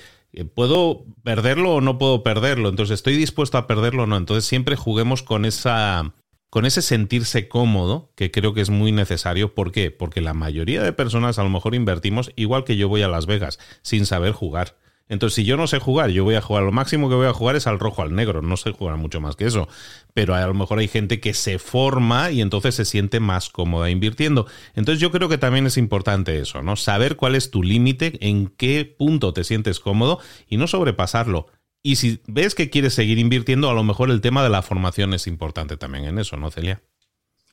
¿Puedo 0.54 1.06
perderlo 1.24 1.76
o 1.76 1.82
no 1.82 1.98
puedo 1.98 2.24
perderlo? 2.24 2.70
Entonces, 2.70 2.96
¿estoy 2.96 3.16
dispuesto 3.16 3.58
a 3.58 3.68
perderlo 3.68 4.04
o 4.04 4.08
no? 4.08 4.18
Entonces, 4.18 4.46
siempre 4.46 4.76
juguemos 4.76 5.24
con 5.24 5.46
esa. 5.46 6.13
Con 6.50 6.66
ese 6.66 6.82
sentirse 6.82 7.50
cómodo, 7.50 8.13
que 8.16 8.32
creo 8.32 8.54
que 8.54 8.62
es 8.62 8.70
muy 8.70 8.94
necesario. 8.94 9.54
¿Por 9.54 9.74
qué? 9.74 9.92
Porque 9.92 10.22
la 10.22 10.34
mayoría 10.34 10.82
de 10.82 10.94
personas 10.94 11.38
a 11.40 11.44
lo 11.44 11.50
mejor 11.50 11.76
invertimos 11.76 12.32
igual 12.38 12.63
que 12.63 12.78
yo 12.78 12.88
voy 12.88 13.02
a 13.02 13.10
Las 13.10 13.26
Vegas, 13.26 13.60
sin 13.82 14.06
saber 14.06 14.32
jugar. 14.32 14.78
Entonces, 15.10 15.36
si 15.36 15.43
yo 15.46 15.58
no 15.58 15.67
sé 15.67 15.80
jugar, 15.80 16.10
yo 16.10 16.24
voy 16.24 16.36
a 16.36 16.41
jugar, 16.41 16.63
lo 16.63 16.72
máximo 16.72 17.10
que 17.10 17.15
voy 17.15 17.28
a 17.28 17.34
jugar 17.34 17.56
es 17.56 17.67
al 17.67 17.80
rojo, 17.80 18.02
al 18.02 18.13
negro, 18.13 18.41
no 18.41 18.58
sé 18.58 18.72
jugar 18.72 18.98
mucho 18.98 19.22
más 19.22 19.36
que 19.36 19.46
eso. 19.46 19.67
Pero 20.13 20.36
a 20.36 20.46
lo 20.46 20.54
mejor 20.54 20.80
hay 20.80 20.88
gente 20.88 21.20
que 21.20 21.34
se 21.34 21.60
forma 21.60 22.32
y 22.32 22.41
entonces 22.41 22.76
se 22.76 22.86
siente 22.86 23.20
más 23.20 23.50
cómoda 23.50 23.89
invirtiendo. 23.89 24.48
Entonces, 24.76 25.00
yo 25.00 25.12
creo 25.12 25.30
que 25.30 25.38
también 25.38 25.65
es 25.65 25.78
importante 25.78 26.39
eso, 26.39 26.62
¿no? 26.62 26.76
Saber 26.76 27.15
cuál 27.15 27.36
es 27.36 27.52
tu 27.52 27.63
límite, 27.63 28.17
en 28.28 28.48
qué 28.48 28.86
punto 28.86 29.34
te 29.34 29.43
sientes 29.43 29.80
cómodo 29.80 30.20
y 30.48 30.58
no 30.58 30.67
sobrepasarlo. 30.67 31.48
Y 31.84 31.96
si 31.96 32.20
ves 32.28 32.54
que 32.54 32.70
quieres 32.70 32.93
seguir 32.93 33.17
invirtiendo, 33.17 33.70
a 33.70 33.74
lo 33.74 33.84
mejor 33.84 34.12
el 34.12 34.22
tema 34.22 34.43
de 34.43 34.50
la 34.50 34.62
formación 34.62 35.13
es 35.13 35.28
importante 35.28 35.78
también 35.78 36.06
en 36.06 36.20
eso, 36.20 36.36
¿no, 36.36 36.52
Celia? 36.52 36.82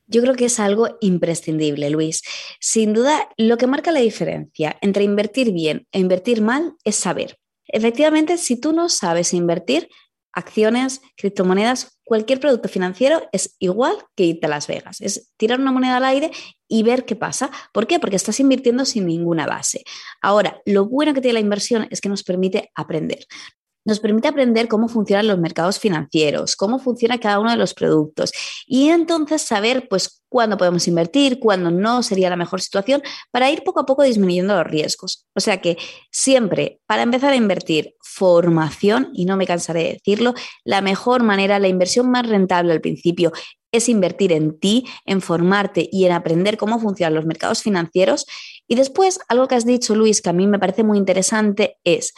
Yo 0.06 0.20
creo 0.20 0.34
que 0.34 0.46
es 0.46 0.60
algo 0.60 0.98
imprescindible, 1.00 1.88
Luis. 1.88 2.22
Sin 2.60 2.92
duda, 2.92 3.28
lo 3.38 3.56
que 3.56 3.66
marca 3.66 3.90
la 3.90 4.00
diferencia 4.00 4.76
entre 4.82 5.04
invertir 5.04 5.52
bien 5.52 5.86
e 5.92 6.00
invertir 6.00 6.42
mal 6.42 6.74
es 6.84 6.96
saber. 6.96 7.38
Efectivamente, 7.68 8.38
si 8.38 8.60
tú 8.60 8.72
no 8.72 8.88
sabes 8.88 9.34
invertir, 9.34 9.88
acciones, 10.32 11.00
criptomonedas, 11.16 11.98
cualquier 12.04 12.40
producto 12.40 12.68
financiero 12.68 13.22
es 13.32 13.56
igual 13.58 13.96
que 14.16 14.24
irte 14.24 14.46
a 14.46 14.50
Las 14.50 14.66
Vegas. 14.66 15.00
Es 15.00 15.32
tirar 15.36 15.60
una 15.60 15.72
moneda 15.72 15.96
al 15.96 16.04
aire 16.04 16.30
y 16.68 16.82
ver 16.82 17.04
qué 17.04 17.16
pasa. 17.16 17.50
¿Por 17.72 17.86
qué? 17.86 18.00
Porque 18.00 18.16
estás 18.16 18.40
invirtiendo 18.40 18.84
sin 18.84 19.06
ninguna 19.06 19.46
base. 19.46 19.84
Ahora, 20.20 20.60
lo 20.66 20.86
bueno 20.86 21.14
que 21.14 21.20
tiene 21.20 21.34
la 21.34 21.40
inversión 21.40 21.86
es 21.90 22.00
que 22.00 22.08
nos 22.08 22.24
permite 22.24 22.70
aprender 22.74 23.26
nos 23.84 24.00
permite 24.00 24.28
aprender 24.28 24.68
cómo 24.68 24.88
funcionan 24.88 25.26
los 25.26 25.38
mercados 25.38 25.78
financieros, 25.78 26.56
cómo 26.56 26.78
funciona 26.78 27.18
cada 27.18 27.38
uno 27.38 27.50
de 27.50 27.56
los 27.56 27.74
productos 27.74 28.32
y 28.66 28.88
entonces 28.88 29.42
saber 29.42 29.88
pues 29.88 30.22
cuándo 30.28 30.56
podemos 30.56 30.88
invertir, 30.88 31.38
cuándo 31.38 31.70
no 31.70 32.02
sería 32.02 32.30
la 32.30 32.36
mejor 32.36 32.60
situación 32.60 33.02
para 33.30 33.50
ir 33.50 33.62
poco 33.62 33.80
a 33.80 33.86
poco 33.86 34.02
disminuyendo 34.02 34.54
los 34.54 34.66
riesgos. 34.66 35.26
O 35.34 35.40
sea 35.40 35.60
que 35.60 35.76
siempre 36.10 36.80
para 36.86 37.02
empezar 37.02 37.32
a 37.32 37.36
invertir 37.36 37.94
formación, 38.02 39.10
y 39.12 39.24
no 39.24 39.36
me 39.36 39.46
cansaré 39.46 39.84
de 39.84 39.92
decirlo, 39.94 40.34
la 40.64 40.80
mejor 40.80 41.22
manera, 41.22 41.58
la 41.58 41.68
inversión 41.68 42.10
más 42.10 42.28
rentable 42.28 42.72
al 42.72 42.80
principio 42.80 43.32
es 43.72 43.88
invertir 43.88 44.32
en 44.32 44.58
ti, 44.58 44.86
en 45.04 45.20
formarte 45.20 45.88
y 45.90 46.04
en 46.04 46.12
aprender 46.12 46.56
cómo 46.56 46.78
funcionan 46.78 47.14
los 47.14 47.26
mercados 47.26 47.60
financieros. 47.60 48.24
Y 48.68 48.76
después, 48.76 49.18
algo 49.28 49.48
que 49.48 49.56
has 49.56 49.66
dicho, 49.66 49.96
Luis, 49.96 50.22
que 50.22 50.30
a 50.30 50.32
mí 50.32 50.46
me 50.46 50.60
parece 50.60 50.84
muy 50.84 50.96
interesante, 50.96 51.76
es 51.82 52.14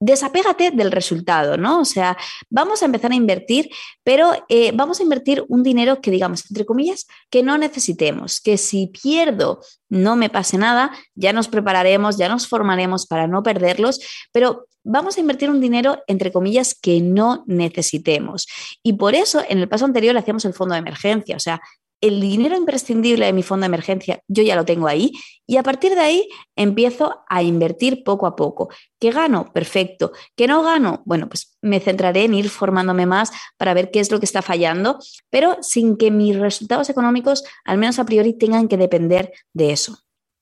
desapégate 0.00 0.70
del 0.70 0.92
resultado, 0.92 1.56
¿no? 1.56 1.80
O 1.80 1.84
sea, 1.84 2.16
vamos 2.50 2.82
a 2.82 2.86
empezar 2.86 3.12
a 3.12 3.16
invertir, 3.16 3.68
pero 4.04 4.32
eh, 4.48 4.70
vamos 4.74 5.00
a 5.00 5.02
invertir 5.02 5.44
un 5.48 5.62
dinero 5.62 6.00
que, 6.00 6.10
digamos, 6.10 6.44
entre 6.48 6.64
comillas, 6.64 7.06
que 7.30 7.42
no 7.42 7.58
necesitemos, 7.58 8.40
que 8.40 8.58
si 8.58 8.88
pierdo 8.88 9.60
no 9.88 10.16
me 10.16 10.30
pase 10.30 10.58
nada, 10.58 10.92
ya 11.14 11.32
nos 11.32 11.48
prepararemos, 11.48 12.16
ya 12.16 12.28
nos 12.28 12.46
formaremos 12.46 13.06
para 13.06 13.26
no 13.26 13.42
perderlos, 13.42 14.00
pero 14.32 14.66
vamos 14.84 15.16
a 15.16 15.20
invertir 15.20 15.50
un 15.50 15.60
dinero, 15.60 16.02
entre 16.06 16.32
comillas, 16.32 16.74
que 16.74 17.00
no 17.00 17.44
necesitemos. 17.46 18.46
Y 18.82 18.94
por 18.94 19.14
eso, 19.14 19.42
en 19.48 19.58
el 19.58 19.68
paso 19.68 19.84
anterior, 19.84 20.16
hacíamos 20.16 20.44
el 20.44 20.54
fondo 20.54 20.74
de 20.74 20.80
emergencia, 20.80 21.36
o 21.36 21.40
sea, 21.40 21.60
el 22.00 22.20
dinero 22.20 22.56
imprescindible 22.56 23.26
de 23.26 23.32
mi 23.32 23.42
fondo 23.42 23.64
de 23.64 23.68
emergencia 23.68 24.22
yo 24.28 24.42
ya 24.42 24.56
lo 24.56 24.64
tengo 24.64 24.86
ahí 24.86 25.12
y 25.46 25.56
a 25.56 25.62
partir 25.62 25.94
de 25.94 26.00
ahí 26.00 26.28
empiezo 26.56 27.24
a 27.28 27.42
invertir 27.42 28.04
poco 28.04 28.26
a 28.26 28.36
poco. 28.36 28.68
¿Qué 29.00 29.10
gano? 29.10 29.50
Perfecto. 29.52 30.12
¿Qué 30.36 30.46
no 30.46 30.62
gano? 30.62 31.02
Bueno, 31.06 31.28
pues 31.28 31.56
me 31.62 31.80
centraré 31.80 32.24
en 32.24 32.34
ir 32.34 32.50
formándome 32.50 33.06
más 33.06 33.32
para 33.56 33.74
ver 33.74 33.90
qué 33.90 34.00
es 34.00 34.10
lo 34.10 34.18
que 34.18 34.26
está 34.26 34.42
fallando, 34.42 34.98
pero 35.30 35.56
sin 35.62 35.96
que 35.96 36.10
mis 36.10 36.36
resultados 36.36 36.90
económicos, 36.90 37.44
al 37.64 37.78
menos 37.78 37.98
a 37.98 38.04
priori, 38.04 38.34
tengan 38.34 38.68
que 38.68 38.76
depender 38.76 39.32
de 39.54 39.72
eso. 39.72 39.98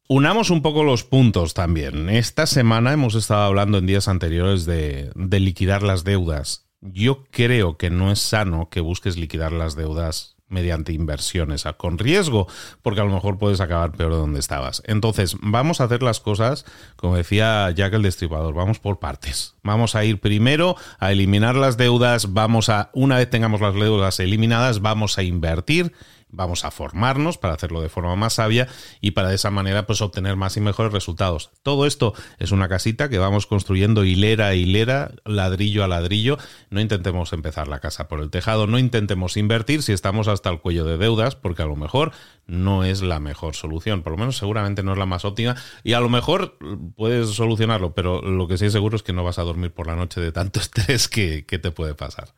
Unamos 0.08 0.50
un 0.50 0.62
poco 0.62 0.84
los 0.84 1.04
puntos 1.04 1.54
también. 1.54 2.08
Esta 2.08 2.46
semana 2.46 2.92
hemos 2.92 3.14
estado 3.14 3.42
hablando 3.42 3.78
en 3.78 3.86
días 3.86 4.08
anteriores 4.08 4.66
de, 4.66 5.10
de 5.14 5.40
liquidar 5.40 5.82
las 5.82 6.04
deudas. 6.04 6.68
Yo 6.80 7.24
creo 7.30 7.76
que 7.76 7.90
no 7.90 8.12
es 8.12 8.20
sano 8.20 8.68
que 8.70 8.80
busques 8.80 9.16
liquidar 9.16 9.52
las 9.52 9.74
deudas 9.74 10.35
mediante 10.48 10.92
inversiones 10.92 11.64
con 11.76 11.98
riesgo, 11.98 12.46
porque 12.82 13.00
a 13.00 13.04
lo 13.04 13.12
mejor 13.12 13.38
puedes 13.38 13.60
acabar 13.60 13.92
peor 13.92 14.12
de 14.12 14.18
donde 14.18 14.40
estabas. 14.40 14.82
Entonces, 14.86 15.36
vamos 15.40 15.80
a 15.80 15.84
hacer 15.84 16.02
las 16.02 16.20
cosas, 16.20 16.64
como 16.96 17.16
decía 17.16 17.70
Jack 17.70 17.94
el 17.94 18.02
Destripador, 18.02 18.54
vamos 18.54 18.78
por 18.78 18.98
partes. 18.98 19.54
Vamos 19.62 19.94
a 19.94 20.04
ir 20.04 20.20
primero 20.20 20.76
a 20.98 21.12
eliminar 21.12 21.56
las 21.56 21.76
deudas, 21.76 22.32
vamos 22.32 22.68
a, 22.68 22.90
una 22.92 23.16
vez 23.16 23.28
tengamos 23.28 23.60
las 23.60 23.74
deudas 23.74 24.20
eliminadas, 24.20 24.80
vamos 24.80 25.18
a 25.18 25.22
invertir 25.22 25.92
vamos 26.28 26.64
a 26.64 26.70
formarnos 26.70 27.38
para 27.38 27.54
hacerlo 27.54 27.80
de 27.80 27.88
forma 27.88 28.16
más 28.16 28.34
sabia 28.34 28.68
y 29.00 29.12
para 29.12 29.28
de 29.28 29.36
esa 29.36 29.50
manera 29.50 29.86
pues 29.86 30.00
obtener 30.00 30.36
más 30.36 30.56
y 30.56 30.60
mejores 30.60 30.92
resultados. 30.92 31.50
Todo 31.62 31.86
esto 31.86 32.14
es 32.38 32.52
una 32.52 32.68
casita 32.68 33.08
que 33.08 33.18
vamos 33.18 33.46
construyendo 33.46 34.04
hilera 34.04 34.48
a 34.48 34.54
hilera, 34.54 35.12
ladrillo 35.24 35.84
a 35.84 35.88
ladrillo. 35.88 36.38
No 36.70 36.80
intentemos 36.80 37.32
empezar 37.32 37.68
la 37.68 37.80
casa 37.80 38.08
por 38.08 38.20
el 38.20 38.30
tejado, 38.30 38.66
no 38.66 38.78
intentemos 38.78 39.36
invertir 39.36 39.82
si 39.82 39.92
estamos 39.92 40.28
hasta 40.28 40.50
el 40.50 40.60
cuello 40.60 40.84
de 40.84 40.98
deudas, 40.98 41.36
porque 41.36 41.62
a 41.62 41.66
lo 41.66 41.76
mejor 41.76 42.12
no 42.46 42.84
es 42.84 43.02
la 43.02 43.20
mejor 43.20 43.54
solución, 43.54 44.02
por 44.02 44.12
lo 44.12 44.18
menos 44.18 44.36
seguramente 44.36 44.82
no 44.82 44.92
es 44.92 44.98
la 44.98 45.06
más 45.06 45.24
óptima 45.24 45.56
y 45.82 45.94
a 45.94 46.00
lo 46.00 46.08
mejor 46.08 46.58
puedes 46.96 47.30
solucionarlo, 47.30 47.94
pero 47.94 48.22
lo 48.22 48.46
que 48.48 48.58
sí 48.58 48.66
es 48.66 48.72
seguro 48.72 48.96
es 48.96 49.02
que 49.02 49.12
no 49.12 49.24
vas 49.24 49.38
a 49.38 49.42
dormir 49.42 49.72
por 49.72 49.86
la 49.86 49.96
noche 49.96 50.20
de 50.20 50.32
tanto 50.32 50.60
estrés 50.60 51.08
que, 51.08 51.44
que 51.46 51.58
te 51.58 51.70
puede 51.70 51.94
pasar. 51.94 52.34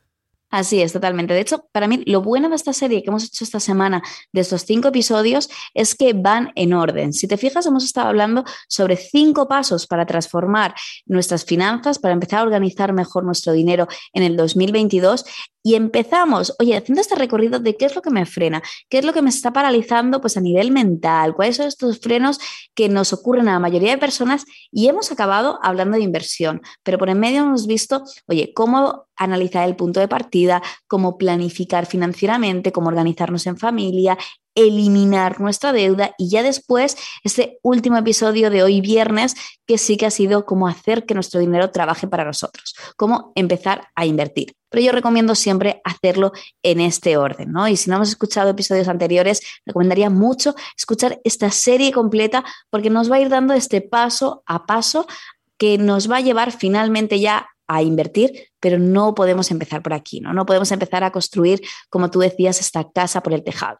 Así 0.50 0.80
es, 0.80 0.94
totalmente. 0.94 1.34
De 1.34 1.40
hecho, 1.40 1.68
para 1.72 1.86
mí 1.88 2.02
lo 2.06 2.22
bueno 2.22 2.48
de 2.48 2.56
esta 2.56 2.72
serie 2.72 3.02
que 3.02 3.10
hemos 3.10 3.24
hecho 3.24 3.44
esta 3.44 3.60
semana, 3.60 4.02
de 4.32 4.40
estos 4.40 4.62
cinco 4.62 4.88
episodios, 4.88 5.50
es 5.74 5.94
que 5.94 6.14
van 6.14 6.52
en 6.54 6.72
orden. 6.72 7.12
Si 7.12 7.28
te 7.28 7.36
fijas, 7.36 7.66
hemos 7.66 7.84
estado 7.84 8.08
hablando 8.08 8.44
sobre 8.66 8.96
cinco 8.96 9.46
pasos 9.46 9.86
para 9.86 10.06
transformar 10.06 10.74
nuestras 11.04 11.44
finanzas, 11.44 11.98
para 11.98 12.14
empezar 12.14 12.40
a 12.40 12.44
organizar 12.44 12.94
mejor 12.94 13.24
nuestro 13.24 13.52
dinero 13.52 13.88
en 14.14 14.22
el 14.22 14.36
2022 14.36 15.26
y 15.62 15.74
empezamos, 15.74 16.54
oye, 16.60 16.76
haciendo 16.76 17.00
este 17.00 17.14
recorrido 17.14 17.58
de 17.58 17.76
qué 17.76 17.84
es 17.86 17.94
lo 17.94 18.02
que 18.02 18.10
me 18.10 18.26
frena, 18.26 18.62
qué 18.88 18.98
es 18.98 19.04
lo 19.04 19.12
que 19.12 19.22
me 19.22 19.30
está 19.30 19.52
paralizando 19.52 20.20
pues 20.20 20.36
a 20.36 20.40
nivel 20.40 20.70
mental, 20.70 21.34
cuáles 21.34 21.56
son 21.56 21.66
estos 21.66 21.98
frenos 21.98 22.38
que 22.74 22.88
nos 22.88 23.12
ocurren 23.12 23.48
a 23.48 23.54
la 23.54 23.58
mayoría 23.58 23.90
de 23.90 23.98
personas 23.98 24.44
y 24.70 24.88
hemos 24.88 25.10
acabado 25.12 25.58
hablando 25.62 25.96
de 25.96 26.04
inversión, 26.04 26.62
pero 26.82 26.98
por 26.98 27.10
en 27.10 27.20
medio 27.20 27.40
hemos 27.40 27.66
visto, 27.66 28.02
oye, 28.26 28.52
cómo 28.54 29.08
analizar 29.16 29.68
el 29.68 29.76
punto 29.76 30.00
de 30.00 30.08
partida, 30.08 30.62
cómo 30.86 31.18
planificar 31.18 31.86
financieramente, 31.86 32.72
cómo 32.72 32.88
organizarnos 32.88 33.46
en 33.46 33.56
familia, 33.56 34.16
eliminar 34.54 35.40
nuestra 35.40 35.72
deuda 35.72 36.14
y 36.18 36.30
ya 36.30 36.42
después 36.42 36.96
este 37.22 37.58
último 37.62 37.96
episodio 37.96 38.50
de 38.50 38.62
hoy 38.62 38.80
viernes 38.80 39.34
que 39.66 39.78
sí 39.78 39.96
que 39.96 40.06
ha 40.06 40.10
sido 40.10 40.46
cómo 40.46 40.66
hacer 40.66 41.06
que 41.06 41.14
nuestro 41.14 41.40
dinero 41.40 41.70
trabaje 41.70 42.08
para 42.08 42.24
nosotros, 42.24 42.74
cómo 42.96 43.32
empezar 43.36 43.88
a 43.94 44.06
invertir. 44.06 44.57
Pero 44.70 44.84
yo 44.84 44.92
recomiendo 44.92 45.34
siempre 45.34 45.80
hacerlo 45.84 46.32
en 46.62 46.80
este 46.80 47.16
orden, 47.16 47.52
¿no? 47.52 47.68
Y 47.68 47.76
si 47.76 47.90
no 47.90 47.96
hemos 47.96 48.10
escuchado 48.10 48.50
episodios 48.50 48.88
anteriores, 48.88 49.40
recomendaría 49.64 50.10
mucho 50.10 50.54
escuchar 50.76 51.20
esta 51.24 51.50
serie 51.50 51.92
completa 51.92 52.44
porque 52.70 52.90
nos 52.90 53.10
va 53.10 53.16
a 53.16 53.20
ir 53.20 53.28
dando 53.28 53.54
este 53.54 53.80
paso 53.80 54.42
a 54.46 54.66
paso 54.66 55.06
que 55.56 55.78
nos 55.78 56.10
va 56.10 56.18
a 56.18 56.20
llevar 56.20 56.52
finalmente 56.52 57.20
ya 57.20 57.48
a 57.66 57.82
invertir, 57.82 58.48
pero 58.60 58.78
no 58.78 59.14
podemos 59.14 59.50
empezar 59.50 59.82
por 59.82 59.92
aquí, 59.92 60.20
¿no? 60.20 60.32
No 60.32 60.46
podemos 60.46 60.72
empezar 60.72 61.04
a 61.04 61.12
construir, 61.12 61.60
como 61.90 62.10
tú 62.10 62.20
decías, 62.20 62.60
esta 62.60 62.90
casa 62.90 63.22
por 63.22 63.34
el 63.34 63.44
tejado. 63.44 63.78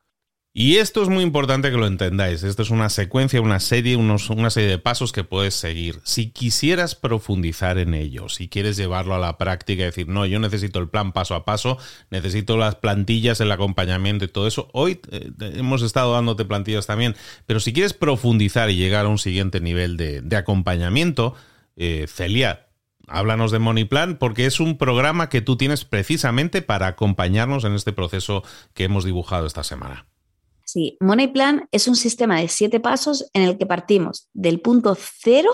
Y 0.61 0.79
esto 0.79 1.05
es 1.05 1.09
muy 1.09 1.23
importante 1.23 1.71
que 1.71 1.77
lo 1.77 1.87
entendáis. 1.87 2.42
Esto 2.42 2.62
es 2.62 2.71
una 2.71 2.88
secuencia, 2.88 3.40
una 3.40 3.61
serie, 3.61 3.94
una 3.94 4.51
serie 4.51 4.68
de 4.68 4.79
pasos 4.81 5.12
que 5.12 5.23
puedes 5.23 5.55
seguir. 5.55 6.01
Si 6.03 6.31
quisieras 6.31 6.97
profundizar 6.97 7.79
en 7.79 7.94
ello, 7.94 8.29
si 8.29 8.49
quieres 8.49 8.77
llevarlo 8.77 9.14
a 9.14 9.21
la 9.21 9.38
práctica 9.38 9.83
y 9.83 9.87
decir, 9.87 10.09
no, 10.09 10.27
yo 10.27 10.40
necesito 10.40 10.81
el 10.81 10.88
plan 10.88 11.12
paso 11.12 11.37
a 11.37 11.44
paso, 11.44 11.79
necesito 12.11 12.57
las 12.57 12.75
plantillas, 12.75 13.40
el 13.40 13.53
acompañamiento 13.53 14.25
y 14.25 14.29
todo 14.29 14.49
eso. 14.49 14.68
Hoy 14.73 15.01
eh, 15.12 15.31
hemos 15.38 15.83
estado 15.83 16.12
dándote 16.14 16.44
plantillas 16.44 16.88
también, 16.88 17.14
pero 17.47 17.61
si 17.61 17.73
quieres 17.73 17.94
profundizar 17.94 18.68
y 18.68 18.75
llegar 18.75 19.07
a 19.07 19.11
un 19.11 19.18
siguiente 19.18 19.61
nivel 19.61 19.97
de, 19.97 20.37
acompañamiento, 20.37 21.37
eh, 21.77 22.07
Celia, 22.09 22.66
háblanos 23.07 23.53
de 23.53 23.61
Money 23.61 23.85
Plan 23.85 24.16
porque 24.16 24.47
es 24.47 24.59
un 24.59 24.77
programa 24.77 25.29
que 25.29 25.40
tú 25.40 25.57
tienes 25.57 25.85
precisamente 25.85 26.62
para 26.62 26.88
acompañarnos 26.88 27.62
en 27.62 27.75
este 27.75 27.92
proceso 27.92 28.42
que 28.75 28.83
hemos 28.83 29.05
dibujado 29.05 29.47
esta 29.47 29.62
semana. 29.62 30.09
Sí, 30.68 30.98
Money 31.00 31.28
Plan 31.28 31.66
es 31.72 31.88
un 31.88 31.96
sistema 31.96 32.40
de 32.40 32.48
siete 32.48 32.78
pasos 32.78 33.31
en 33.33 33.44
el 33.44 33.57
que 33.57 33.64
partimos 33.64 34.28
del 34.35 34.61
punto 34.61 34.94
cero 35.00 35.50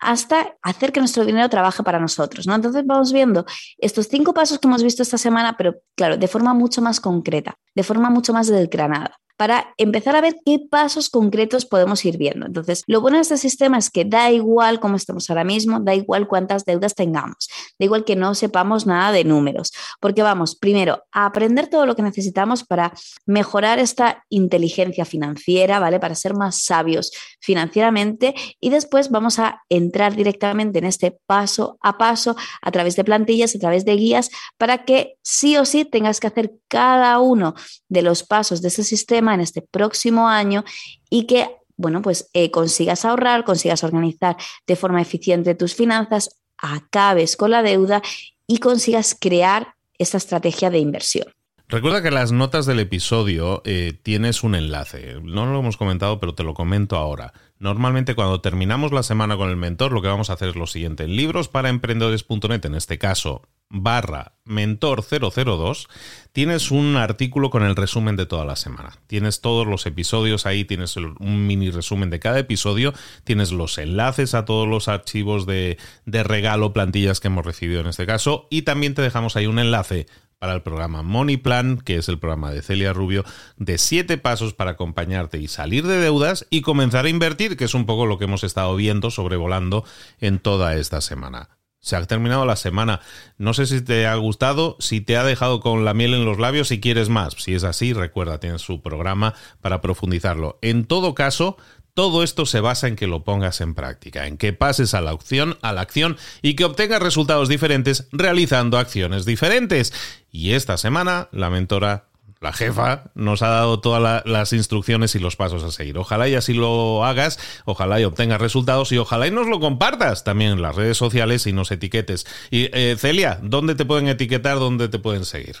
hasta 0.00 0.56
hacer 0.62 0.90
que 0.90 0.98
nuestro 0.98 1.24
dinero 1.24 1.48
trabaje 1.48 1.84
para 1.84 2.00
nosotros. 2.00 2.44
¿no? 2.48 2.56
Entonces 2.56 2.82
vamos 2.84 3.12
viendo 3.12 3.46
estos 3.78 4.08
cinco 4.08 4.34
pasos 4.34 4.58
que 4.58 4.66
hemos 4.66 4.82
visto 4.82 5.00
esta 5.04 5.16
semana, 5.16 5.56
pero 5.56 5.76
claro, 5.94 6.16
de 6.16 6.26
forma 6.26 6.54
mucho 6.54 6.82
más 6.82 6.98
concreta, 6.98 7.54
de 7.76 7.84
forma 7.84 8.10
mucho 8.10 8.32
más 8.32 8.48
desgranada 8.48 9.20
para 9.38 9.72
empezar 9.76 10.16
a 10.16 10.20
ver 10.20 10.36
qué 10.44 10.58
pasos 10.58 11.10
concretos 11.10 11.64
podemos 11.64 12.04
ir 12.04 12.18
viendo. 12.18 12.44
Entonces, 12.44 12.82
lo 12.88 13.00
bueno 13.00 13.18
de 13.18 13.22
este 13.22 13.38
sistema 13.38 13.78
es 13.78 13.88
que 13.88 14.04
da 14.04 14.32
igual 14.32 14.80
cómo 14.80 14.96
estamos 14.96 15.30
ahora 15.30 15.44
mismo, 15.44 15.78
da 15.78 15.94
igual 15.94 16.26
cuántas 16.26 16.64
deudas 16.64 16.96
tengamos, 16.96 17.48
da 17.78 17.84
igual 17.84 18.04
que 18.04 18.16
no 18.16 18.34
sepamos 18.34 18.84
nada 18.84 19.12
de 19.12 19.22
números, 19.22 19.72
porque 20.00 20.22
vamos 20.22 20.56
primero 20.56 21.04
a 21.12 21.26
aprender 21.26 21.68
todo 21.68 21.86
lo 21.86 21.94
que 21.94 22.02
necesitamos 22.02 22.64
para 22.64 22.92
mejorar 23.26 23.78
esta 23.78 24.24
inteligencia 24.28 25.04
financiera, 25.04 25.78
¿vale? 25.78 26.00
Para 26.00 26.16
ser 26.16 26.34
más 26.34 26.64
sabios 26.64 27.12
financieramente 27.40 28.34
y 28.58 28.70
después 28.70 29.08
vamos 29.08 29.38
a 29.38 29.62
entrar 29.68 30.16
directamente 30.16 30.80
en 30.80 30.84
este 30.84 31.16
paso 31.26 31.78
a 31.80 31.96
paso 31.96 32.34
a 32.60 32.72
través 32.72 32.96
de 32.96 33.04
plantillas, 33.04 33.54
a 33.54 33.60
través 33.60 33.84
de 33.84 33.94
guías, 33.94 34.30
para 34.56 34.84
que 34.84 35.14
sí 35.22 35.56
o 35.56 35.64
sí 35.64 35.84
tengas 35.84 36.18
que 36.18 36.26
hacer 36.26 36.54
cada 36.66 37.20
uno 37.20 37.54
de 37.88 38.02
los 38.02 38.24
pasos 38.24 38.62
de 38.62 38.68
ese 38.68 38.82
sistema 38.82 39.27
en 39.34 39.40
este 39.40 39.62
próximo 39.62 40.28
año 40.28 40.64
y 41.10 41.26
que, 41.26 41.48
bueno, 41.76 42.02
pues 42.02 42.30
eh, 42.32 42.50
consigas 42.50 43.04
ahorrar, 43.04 43.44
consigas 43.44 43.84
organizar 43.84 44.36
de 44.66 44.76
forma 44.76 45.00
eficiente 45.02 45.54
tus 45.54 45.74
finanzas, 45.74 46.40
acabes 46.56 47.36
con 47.36 47.50
la 47.50 47.62
deuda 47.62 48.02
y 48.46 48.58
consigas 48.58 49.16
crear 49.18 49.74
esta 49.98 50.16
estrategia 50.16 50.70
de 50.70 50.78
inversión. 50.78 51.26
Recuerda 51.70 52.00
que 52.00 52.08
en 52.08 52.14
las 52.14 52.32
notas 52.32 52.64
del 52.64 52.80
episodio 52.80 53.60
eh, 53.66 53.92
tienes 54.02 54.42
un 54.42 54.54
enlace. 54.54 55.16
No 55.22 55.44
lo 55.44 55.58
hemos 55.58 55.76
comentado, 55.76 56.18
pero 56.18 56.34
te 56.34 56.42
lo 56.42 56.54
comento 56.54 56.96
ahora. 56.96 57.34
Normalmente 57.58 58.14
cuando 58.14 58.40
terminamos 58.40 58.92
la 58.92 59.02
semana 59.02 59.36
con 59.36 59.50
el 59.50 59.56
mentor, 59.56 59.92
lo 59.92 60.00
que 60.00 60.08
vamos 60.08 60.30
a 60.30 60.34
hacer 60.34 60.50
es 60.50 60.56
lo 60.56 60.66
siguiente. 60.66 61.04
En 61.04 61.16
libros 61.16 61.48
para 61.48 61.68
emprendedores.net, 61.68 62.64
en 62.64 62.74
este 62.76 62.98
caso, 62.98 63.42
barra 63.68 64.32
mentor 64.44 65.04
002, 65.04 65.88
tienes 66.32 66.70
un 66.70 66.96
artículo 66.96 67.50
con 67.50 67.64
el 67.64 67.76
resumen 67.76 68.16
de 68.16 68.26
toda 68.26 68.44
la 68.44 68.56
semana. 68.56 68.92
Tienes 69.08 69.40
todos 69.40 69.66
los 69.66 69.86
episodios 69.86 70.46
ahí, 70.46 70.64
tienes 70.64 70.96
un 70.96 71.46
mini 71.46 71.70
resumen 71.70 72.10
de 72.10 72.20
cada 72.20 72.38
episodio, 72.38 72.94
tienes 73.24 73.50
los 73.50 73.76
enlaces 73.78 74.34
a 74.34 74.44
todos 74.44 74.68
los 74.68 74.88
archivos 74.88 75.44
de, 75.44 75.78
de 76.06 76.22
regalo, 76.22 76.72
plantillas 76.72 77.20
que 77.20 77.26
hemos 77.26 77.44
recibido 77.44 77.80
en 77.80 77.88
este 77.88 78.06
caso, 78.06 78.46
y 78.50 78.62
también 78.62 78.94
te 78.94 79.02
dejamos 79.02 79.36
ahí 79.36 79.46
un 79.46 79.58
enlace 79.58 80.06
para 80.38 80.54
el 80.54 80.62
programa 80.62 81.02
Money 81.02 81.36
Plan, 81.36 81.78
que 81.78 81.96
es 81.96 82.08
el 82.08 82.18
programa 82.18 82.50
de 82.50 82.62
Celia 82.62 82.92
Rubio, 82.92 83.24
de 83.56 83.78
siete 83.78 84.18
pasos 84.18 84.54
para 84.54 84.72
acompañarte 84.72 85.38
y 85.38 85.48
salir 85.48 85.86
de 85.86 85.98
deudas 85.98 86.46
y 86.50 86.62
comenzar 86.62 87.06
a 87.06 87.10
invertir, 87.10 87.56
que 87.56 87.64
es 87.64 87.74
un 87.74 87.86
poco 87.86 88.06
lo 88.06 88.18
que 88.18 88.24
hemos 88.24 88.44
estado 88.44 88.74
viendo 88.76 89.10
sobrevolando 89.10 89.84
en 90.20 90.38
toda 90.38 90.76
esta 90.76 91.00
semana. 91.00 91.50
Se 91.80 91.94
ha 91.94 92.04
terminado 92.04 92.44
la 92.44 92.56
semana. 92.56 93.00
No 93.36 93.54
sé 93.54 93.66
si 93.66 93.80
te 93.80 94.06
ha 94.06 94.14
gustado, 94.16 94.76
si 94.80 95.00
te 95.00 95.16
ha 95.16 95.22
dejado 95.22 95.60
con 95.60 95.84
la 95.84 95.94
miel 95.94 96.12
en 96.14 96.24
los 96.24 96.38
labios, 96.38 96.68
si 96.68 96.80
quieres 96.80 97.08
más. 97.08 97.34
Si 97.34 97.54
es 97.54 97.62
así, 97.62 97.92
recuerda, 97.92 98.40
tienes 98.40 98.62
su 98.62 98.82
programa 98.82 99.34
para 99.60 99.80
profundizarlo. 99.80 100.58
En 100.60 100.84
todo 100.84 101.14
caso, 101.14 101.56
todo 101.98 102.22
esto 102.22 102.46
se 102.46 102.60
basa 102.60 102.86
en 102.86 102.94
que 102.94 103.08
lo 103.08 103.24
pongas 103.24 103.60
en 103.60 103.74
práctica, 103.74 104.28
en 104.28 104.36
que 104.36 104.52
pases 104.52 104.94
a 104.94 105.00
la 105.00 105.10
acción, 105.10 105.58
a 105.62 105.72
la 105.72 105.80
acción 105.80 106.16
y 106.42 106.54
que 106.54 106.64
obtengas 106.64 107.02
resultados 107.02 107.48
diferentes 107.48 108.06
realizando 108.12 108.78
acciones 108.78 109.24
diferentes. 109.24 109.92
Y 110.30 110.52
esta 110.52 110.76
semana 110.76 111.28
la 111.32 111.50
mentora 111.50 112.04
la 112.40 112.52
jefa 112.52 113.10
nos 113.16 113.42
ha 113.42 113.48
dado 113.48 113.80
todas 113.80 114.24
las 114.24 114.52
instrucciones 114.52 115.16
y 115.16 115.18
los 115.18 115.34
pasos 115.34 115.64
a 115.64 115.72
seguir. 115.72 115.98
Ojalá 115.98 116.28
y 116.28 116.36
así 116.36 116.54
lo 116.54 117.04
hagas, 117.04 117.40
ojalá 117.64 118.00
y 118.00 118.04
obtengas 118.04 118.40
resultados 118.40 118.92
y 118.92 118.98
ojalá 118.98 119.26
y 119.26 119.32
nos 119.32 119.48
lo 119.48 119.58
compartas 119.58 120.22
también 120.22 120.52
en 120.52 120.62
las 120.62 120.76
redes 120.76 120.96
sociales 120.96 121.48
y 121.48 121.52
nos 121.52 121.72
etiquetes. 121.72 122.28
Y 122.52 122.70
eh, 122.74 122.94
Celia, 122.96 123.40
¿dónde 123.42 123.74
te 123.74 123.84
pueden 123.84 124.06
etiquetar? 124.06 124.60
¿Dónde 124.60 124.88
te 124.88 125.00
pueden 125.00 125.24
seguir? 125.24 125.56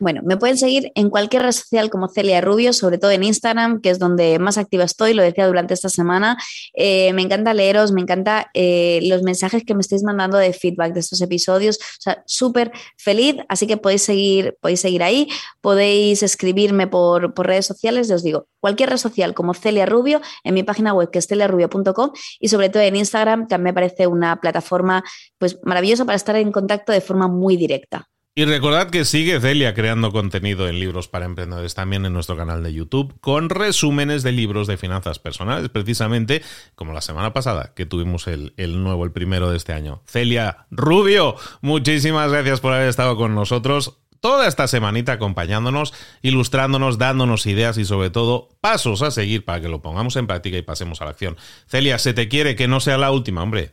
Bueno, 0.00 0.22
me 0.24 0.36
pueden 0.36 0.58
seguir 0.58 0.90
en 0.94 1.08
cualquier 1.08 1.42
red 1.42 1.52
social 1.52 1.88
como 1.88 2.08
Celia 2.08 2.40
Rubio, 2.40 2.72
sobre 2.72 2.98
todo 2.98 3.10
en 3.12 3.22
Instagram, 3.22 3.80
que 3.80 3.90
es 3.90 3.98
donde 3.98 4.38
más 4.38 4.58
activa 4.58 4.84
estoy, 4.84 5.14
lo 5.14 5.22
decía 5.22 5.46
durante 5.46 5.74
esta 5.74 5.88
semana. 5.88 6.36
Eh, 6.74 7.12
me 7.12 7.22
encanta 7.22 7.54
leeros, 7.54 7.92
me 7.92 8.00
encanta 8.00 8.50
eh, 8.54 9.00
los 9.04 9.22
mensajes 9.22 9.64
que 9.64 9.74
me 9.74 9.80
estáis 9.80 10.02
mandando 10.02 10.36
de 10.38 10.52
feedback 10.52 10.94
de 10.94 11.00
estos 11.00 11.20
episodios. 11.20 11.78
O 11.78 12.00
sea, 12.00 12.22
súper 12.26 12.72
feliz, 12.96 13.36
así 13.48 13.66
que 13.66 13.76
podéis 13.76 14.02
seguir, 14.02 14.56
podéis 14.60 14.80
seguir 14.80 15.02
ahí, 15.02 15.28
podéis 15.60 16.22
escribirme 16.22 16.86
por, 16.86 17.34
por 17.34 17.46
redes 17.46 17.66
sociales, 17.66 18.10
os 18.10 18.22
digo, 18.22 18.48
cualquier 18.60 18.90
red 18.90 18.98
social 18.98 19.34
como 19.34 19.54
Celia 19.54 19.86
Rubio, 19.86 20.20
en 20.42 20.54
mi 20.54 20.62
página 20.62 20.92
web 20.92 21.10
que 21.10 21.18
es 21.18 21.26
celiarubio.com 21.26 22.10
y 22.40 22.48
sobre 22.48 22.68
todo 22.68 22.82
en 22.82 22.96
Instagram, 22.96 23.46
que 23.46 23.58
me 23.58 23.72
parece 23.72 24.06
una 24.06 24.40
plataforma 24.40 25.04
pues 25.38 25.58
maravillosa 25.62 26.04
para 26.04 26.16
estar 26.16 26.36
en 26.36 26.50
contacto 26.50 26.92
de 26.92 27.00
forma 27.00 27.28
muy 27.28 27.56
directa. 27.56 28.08
Y 28.36 28.46
recordad 28.46 28.90
que 28.90 29.04
sigue 29.04 29.40
Celia 29.40 29.74
creando 29.74 30.10
contenido 30.10 30.66
en 30.66 30.80
libros 30.80 31.06
para 31.06 31.24
emprendedores 31.24 31.76
también 31.76 32.04
en 32.04 32.12
nuestro 32.12 32.36
canal 32.36 32.64
de 32.64 32.72
YouTube 32.72 33.14
con 33.20 33.48
resúmenes 33.48 34.24
de 34.24 34.32
libros 34.32 34.66
de 34.66 34.76
finanzas 34.76 35.20
personales, 35.20 35.68
precisamente 35.68 36.42
como 36.74 36.92
la 36.92 37.00
semana 37.00 37.32
pasada 37.32 37.74
que 37.76 37.86
tuvimos 37.86 38.26
el, 38.26 38.52
el, 38.56 38.82
nuevo, 38.82 39.04
el 39.04 39.12
primero 39.12 39.50
de 39.50 39.56
este 39.56 39.72
año. 39.72 40.02
Celia 40.06 40.66
Rubio, 40.72 41.36
muchísimas 41.60 42.32
gracias 42.32 42.58
por 42.58 42.72
haber 42.72 42.88
estado 42.88 43.16
con 43.16 43.36
nosotros 43.36 43.98
toda 44.18 44.48
esta 44.48 44.66
semanita 44.66 45.12
acompañándonos, 45.12 45.94
ilustrándonos, 46.22 46.98
dándonos 46.98 47.46
ideas 47.46 47.78
y 47.78 47.84
sobre 47.84 48.10
todo 48.10 48.48
pasos 48.60 49.02
a 49.02 49.12
seguir 49.12 49.44
para 49.44 49.60
que 49.60 49.68
lo 49.68 49.80
pongamos 49.80 50.16
en 50.16 50.26
práctica 50.26 50.56
y 50.56 50.62
pasemos 50.62 51.00
a 51.00 51.04
la 51.04 51.12
acción. 51.12 51.36
Celia, 51.68 52.00
se 52.00 52.14
te 52.14 52.26
quiere 52.26 52.56
que 52.56 52.66
no 52.66 52.80
sea 52.80 52.98
la 52.98 53.12
última, 53.12 53.44
hombre. 53.44 53.70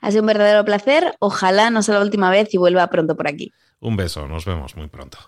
Ha 0.00 0.10
sido 0.10 0.22
un 0.22 0.26
verdadero 0.26 0.64
placer. 0.64 1.14
Ojalá 1.18 1.70
no 1.70 1.82
sea 1.82 1.96
la 1.96 2.02
última 2.02 2.30
vez 2.30 2.52
y 2.54 2.58
vuelva 2.58 2.86
pronto 2.88 3.16
por 3.16 3.28
aquí. 3.28 3.52
Un 3.80 3.96
beso, 3.96 4.26
nos 4.26 4.44
vemos 4.44 4.76
muy 4.76 4.88
pronto. 4.88 5.18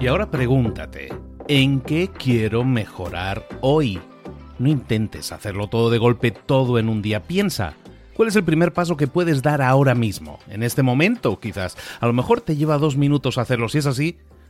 Y 0.00 0.06
ahora 0.06 0.30
pregúntate, 0.30 1.08
¿en 1.48 1.80
qué 1.80 2.08
quiero 2.16 2.62
mejorar 2.62 3.46
hoy? 3.62 3.98
No 4.58 4.68
intentes 4.68 5.32
hacerlo 5.32 5.66
todo 5.66 5.90
de 5.90 5.98
golpe, 5.98 6.30
todo 6.30 6.78
en 6.78 6.88
un 6.88 7.02
día. 7.02 7.24
Piensa, 7.24 7.74
¿cuál 8.14 8.28
es 8.28 8.36
el 8.36 8.44
primer 8.44 8.72
paso 8.72 8.96
que 8.96 9.08
puedes 9.08 9.42
dar 9.42 9.60
ahora 9.60 9.96
mismo? 9.96 10.38
En 10.48 10.62
este 10.62 10.84
momento, 10.84 11.40
quizás. 11.40 11.76
A 12.00 12.06
lo 12.06 12.12
mejor 12.12 12.40
te 12.40 12.56
lleva 12.56 12.78
dos 12.78 12.96
minutos 12.96 13.38
hacerlo. 13.38 13.68
Si 13.68 13.78
es 13.78 13.86
así, 13.86 14.18